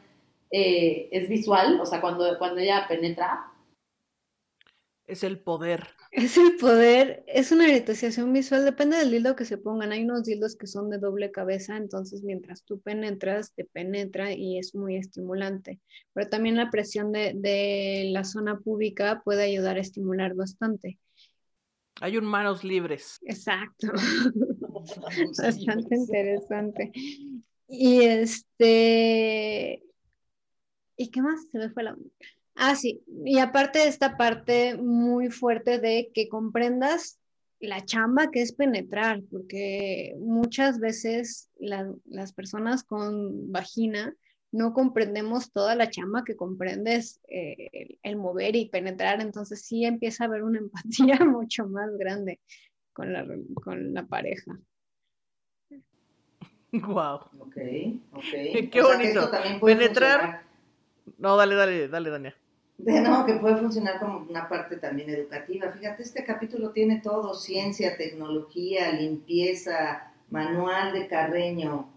[0.52, 3.52] eh, es visual, o sea, cuando, cuando ella penetra.
[5.06, 5.90] Es el poder.
[6.16, 9.92] Es el poder, es una erotización visual, depende del dildo que se pongan.
[9.92, 14.58] Hay unos dildos que son de doble cabeza, entonces mientras tú penetras, te penetra y
[14.58, 15.82] es muy estimulante.
[16.14, 20.98] Pero también la presión de, de la zona púbica puede ayudar a estimular bastante.
[22.00, 23.20] Hay un manos libres.
[23.26, 23.88] Exacto.
[25.38, 26.92] Bastante interesante.
[27.68, 29.84] Y este,
[30.96, 31.50] ¿y qué más?
[31.52, 31.98] Se me fue la...
[32.56, 37.20] Ah, sí, y aparte de esta parte muy fuerte de que comprendas
[37.60, 44.16] la chamba que es penetrar, porque muchas veces la- las personas con vagina
[44.52, 49.84] no comprendemos toda la chamba que comprendes eh, el, el mover y penetrar, entonces sí
[49.84, 50.60] empieza a haber una
[51.14, 52.40] empatía mucho más grande
[52.94, 53.26] con la,
[53.64, 54.58] con la pareja.
[56.72, 57.16] Wow.
[57.40, 57.58] Ok,
[58.14, 58.24] ok.
[58.72, 59.32] Qué O sea, que bonito.
[59.66, 60.20] Penetrar.
[60.20, 60.44] funcionar-
[61.18, 62.36] No, dale, dale, dale, Dania.
[62.78, 65.70] De no, que puede funcionar como una parte también educativa.
[65.72, 71.90] Fíjate, este capítulo tiene todo, ciencia, tecnología, limpieza, manual de Carreño.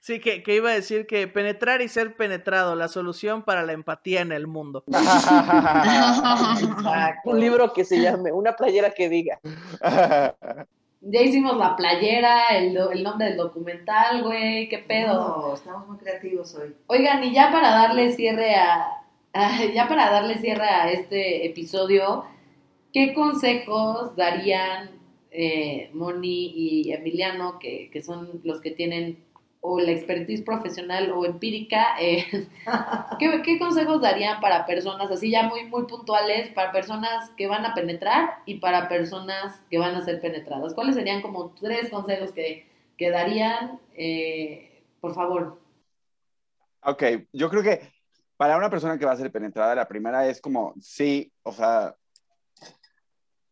[0.00, 3.72] Sí, que, que iba a decir que penetrar y ser penetrado, la solución para la
[3.72, 4.84] empatía en el mundo.
[7.24, 9.40] Un libro que se llame, una playera que diga.
[11.00, 15.38] Ya hicimos la playera, el, el nombre del documental, güey, qué pedo.
[15.48, 16.76] No, estamos muy creativos hoy.
[16.86, 19.00] Oigan, y ya para darle cierre a-
[19.74, 22.24] ya para darle cierre a este episodio,
[22.92, 24.90] ¿qué consejos darían
[25.30, 29.24] eh, Moni y Emiliano, que, que son los que tienen
[29.60, 31.96] o la expertise profesional o empírica?
[32.00, 32.26] eh,
[33.18, 37.66] ¿qué, qué consejos darían para personas así ya muy, muy puntuales, para personas que van
[37.66, 40.74] a penetrar y para personas que van a ser penetradas?
[40.74, 43.80] ¿Cuáles serían como tres consejos que, que darían?
[43.96, 45.58] Eh, por favor.
[46.82, 47.93] Ok, yo creo que
[48.36, 51.94] para una persona que va a ser penetrada, la primera es como, sí, o sea,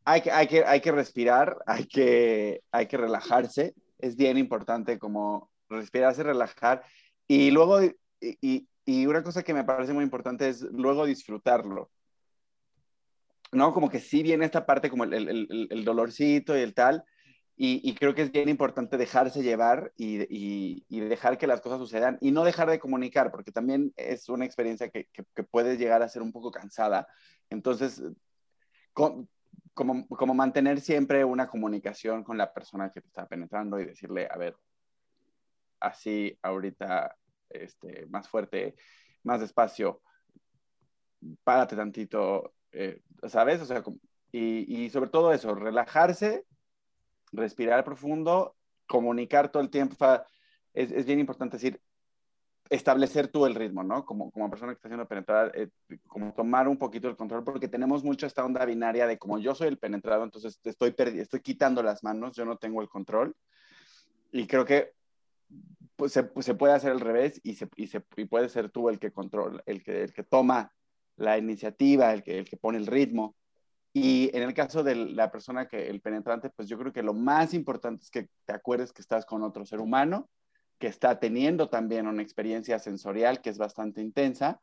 [0.04, 4.98] hay que, hay que, hay que respirar, hay que, hay que relajarse, es bien importante
[4.98, 6.82] como respirarse, relajar,
[7.28, 11.90] y luego, y, y- una cosa que me parece muy importante es luego disfrutarlo.
[13.52, 13.72] ¿No?
[13.72, 17.04] Como que sí viene esta parte como el- el dolorcito y el tal,
[17.64, 21.60] y, y creo que es bien importante dejarse llevar y, y- y dejar que las
[21.60, 25.44] cosas sucedan y no dejar de comunicar, porque también es una experiencia que, que- que
[25.44, 27.06] puede llegar a ser un poco cansada.
[27.50, 28.02] Entonces,
[28.92, 29.28] co-
[29.74, 34.28] como, como mantener siempre una comunicación con la persona que te está penetrando y decirle,
[34.30, 34.56] a ver,
[35.80, 37.16] así ahorita,
[37.50, 38.76] este, más fuerte,
[39.24, 40.02] más despacio,
[41.44, 43.60] párate tantito, eh, ¿sabes?
[43.60, 43.82] O sea,
[44.32, 46.46] y, y sobre todo eso, relajarse,
[47.32, 48.54] respirar profundo,
[48.86, 49.96] comunicar todo el tiempo.
[50.74, 51.80] es, bien importante decir,
[52.70, 54.04] establecer tú el ritmo, ¿no?
[54.04, 55.68] Como, como persona que está siendo penetrada, eh,
[56.06, 59.54] como tomar un poquito el control, porque tenemos mucho esta onda binaria de como yo
[59.54, 63.34] soy el penetrado, entonces estoy, estoy quitando las manos, yo no tengo el control.
[64.30, 64.92] Y creo que
[65.96, 68.70] pues, se, pues, se puede hacer al revés y, se, y, se, y puede ser
[68.70, 70.72] tú el que controla, el que, el que toma
[71.16, 73.36] la iniciativa, el que, el que pone el ritmo.
[73.94, 77.12] Y en el caso de la persona que, el penetrante, pues yo creo que lo
[77.12, 80.30] más importante es que te acuerdes que estás con otro ser humano,
[80.78, 84.60] que está teniendo también una experiencia sensorial que es bastante intensa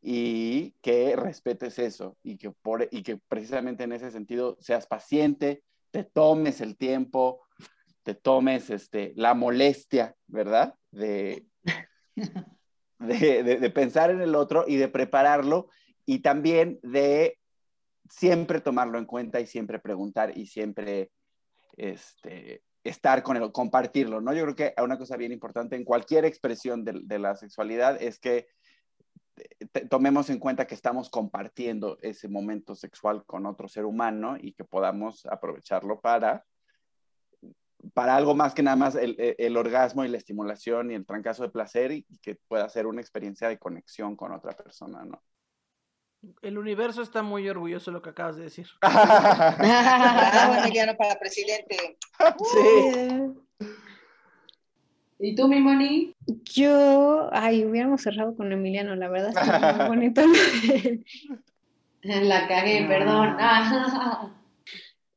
[0.00, 5.62] y que respetes eso y que, por, y que precisamente en ese sentido seas paciente,
[5.90, 7.42] te tomes el tiempo,
[8.02, 10.74] te tomes este, la molestia, ¿verdad?
[10.90, 11.46] De,
[12.98, 15.68] de, de, de pensar en el otro y de prepararlo
[16.06, 17.39] y también de
[18.10, 21.12] siempre tomarlo en cuenta y siempre preguntar y siempre
[21.76, 24.34] este, estar con él, compartirlo, ¿no?
[24.34, 28.48] Yo creo que una cosa bien importante en cualquier expresión de, la sexualidad es que
[29.88, 34.64] tomemos en cuenta que estamos compartiendo ese momento sexual con otro ser humano y que
[34.64, 36.44] podamos aprovecharlo para
[37.94, 41.44] para algo más que nada más el, el, orgasmo y la estimulación y el trancazo
[41.44, 45.22] de placer y, que pueda ser una experiencia de conexión con otra persona, ¿no?
[46.42, 48.66] El universo está muy orgulloso de lo que acabas de decir.
[48.82, 51.96] ah, bueno, para presidente.
[52.52, 53.70] Sí.
[55.22, 56.14] ¿Y tú, mi Moni?
[56.44, 60.22] Yo, ay, hubiéramos cerrado con Emiliano, la verdad es muy bonito.
[62.02, 63.36] La cagué, perdón.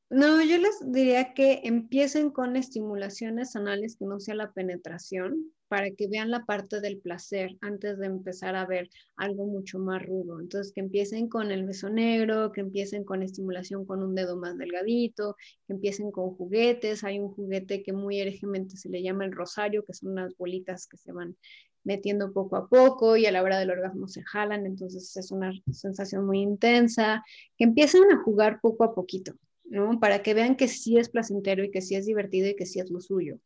[0.09, 5.89] No, yo les diría que empiecen con estimulaciones anales que no sea la penetración, para
[5.89, 10.39] que vean la parte del placer antes de empezar a ver algo mucho más rudo.
[10.39, 14.55] Entonces, que empiecen con el beso negro, que empiecen con estimulación con un dedo más
[14.55, 17.03] delgadito, que empiecen con juguetes.
[17.03, 20.85] Hay un juguete que muy herejemente se le llama el rosario, que son unas bolitas
[20.85, 21.35] que se van
[21.83, 25.53] metiendo poco a poco y a la hora del orgasmo se jalan, entonces es una
[25.71, 27.23] sensación muy intensa,
[27.57, 29.99] que empiecen a jugar poco a poquito, ¿no?
[29.99, 32.79] Para que vean que sí es placentero y que sí es divertido y que sí
[32.79, 33.39] es lo suyo.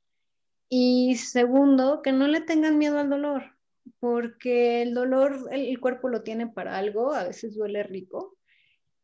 [0.70, 3.55] Y segundo, que no le tengan miedo al dolor,
[3.99, 8.38] porque el dolor el, cuerpo lo tiene para algo, a veces duele rico.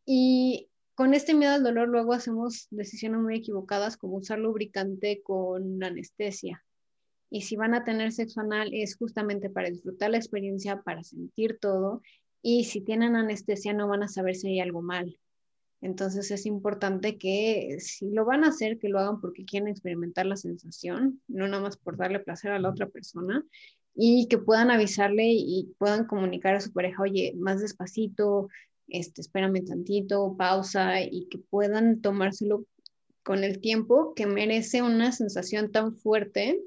[0.05, 5.83] Y con este miedo al dolor luego hacemos decisiones muy equivocadas como usar lubricante con
[5.83, 6.63] anestesia.
[7.29, 11.57] Y si van a tener sexo anal es justamente para disfrutar la experiencia, para sentir
[11.59, 12.01] todo.
[12.41, 15.17] Y si tienen anestesia no van a saber si hay algo mal.
[15.83, 20.25] Entonces es importante que si lo van a hacer, que lo hagan porque quieren experimentar
[20.25, 23.43] la sensación, no nada más por darle placer a la otra persona
[23.93, 28.47] y que puedan avisarle y puedan comunicar a su pareja, oye, más despacito,
[28.87, 32.65] este, espérame tantito, pausa y que puedan tomárselo
[33.21, 36.61] con el tiempo que merece una sensación tan fuerte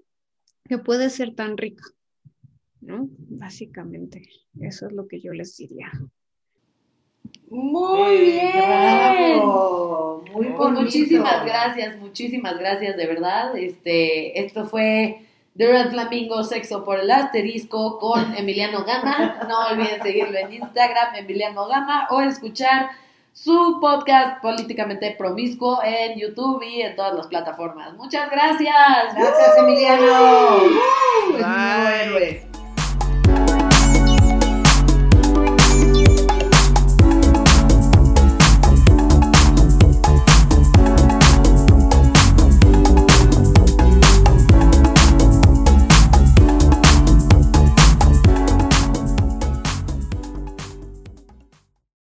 [0.64, 1.85] que puede ser tan rica,
[2.83, 3.09] ¿no?
[3.11, 4.29] Básicamente,
[4.61, 5.91] eso es lo que yo les diría.
[7.49, 9.41] Muy bien.
[10.32, 13.57] Muy pues muchísimas gracias, muchísimas gracias, de verdad.
[13.57, 15.22] Este, esto fue
[15.57, 19.41] The Red Flamingo Sexo por el Asterisco con Emiliano Gama.
[19.49, 22.91] No olviden seguirlo en Instagram, Emiliano Gama, o escuchar
[23.32, 27.95] su podcast políticamente promiscuo en YouTube y en todas las plataformas.
[27.95, 28.74] Muchas gracias.
[29.14, 30.70] Gracias, Emiliano.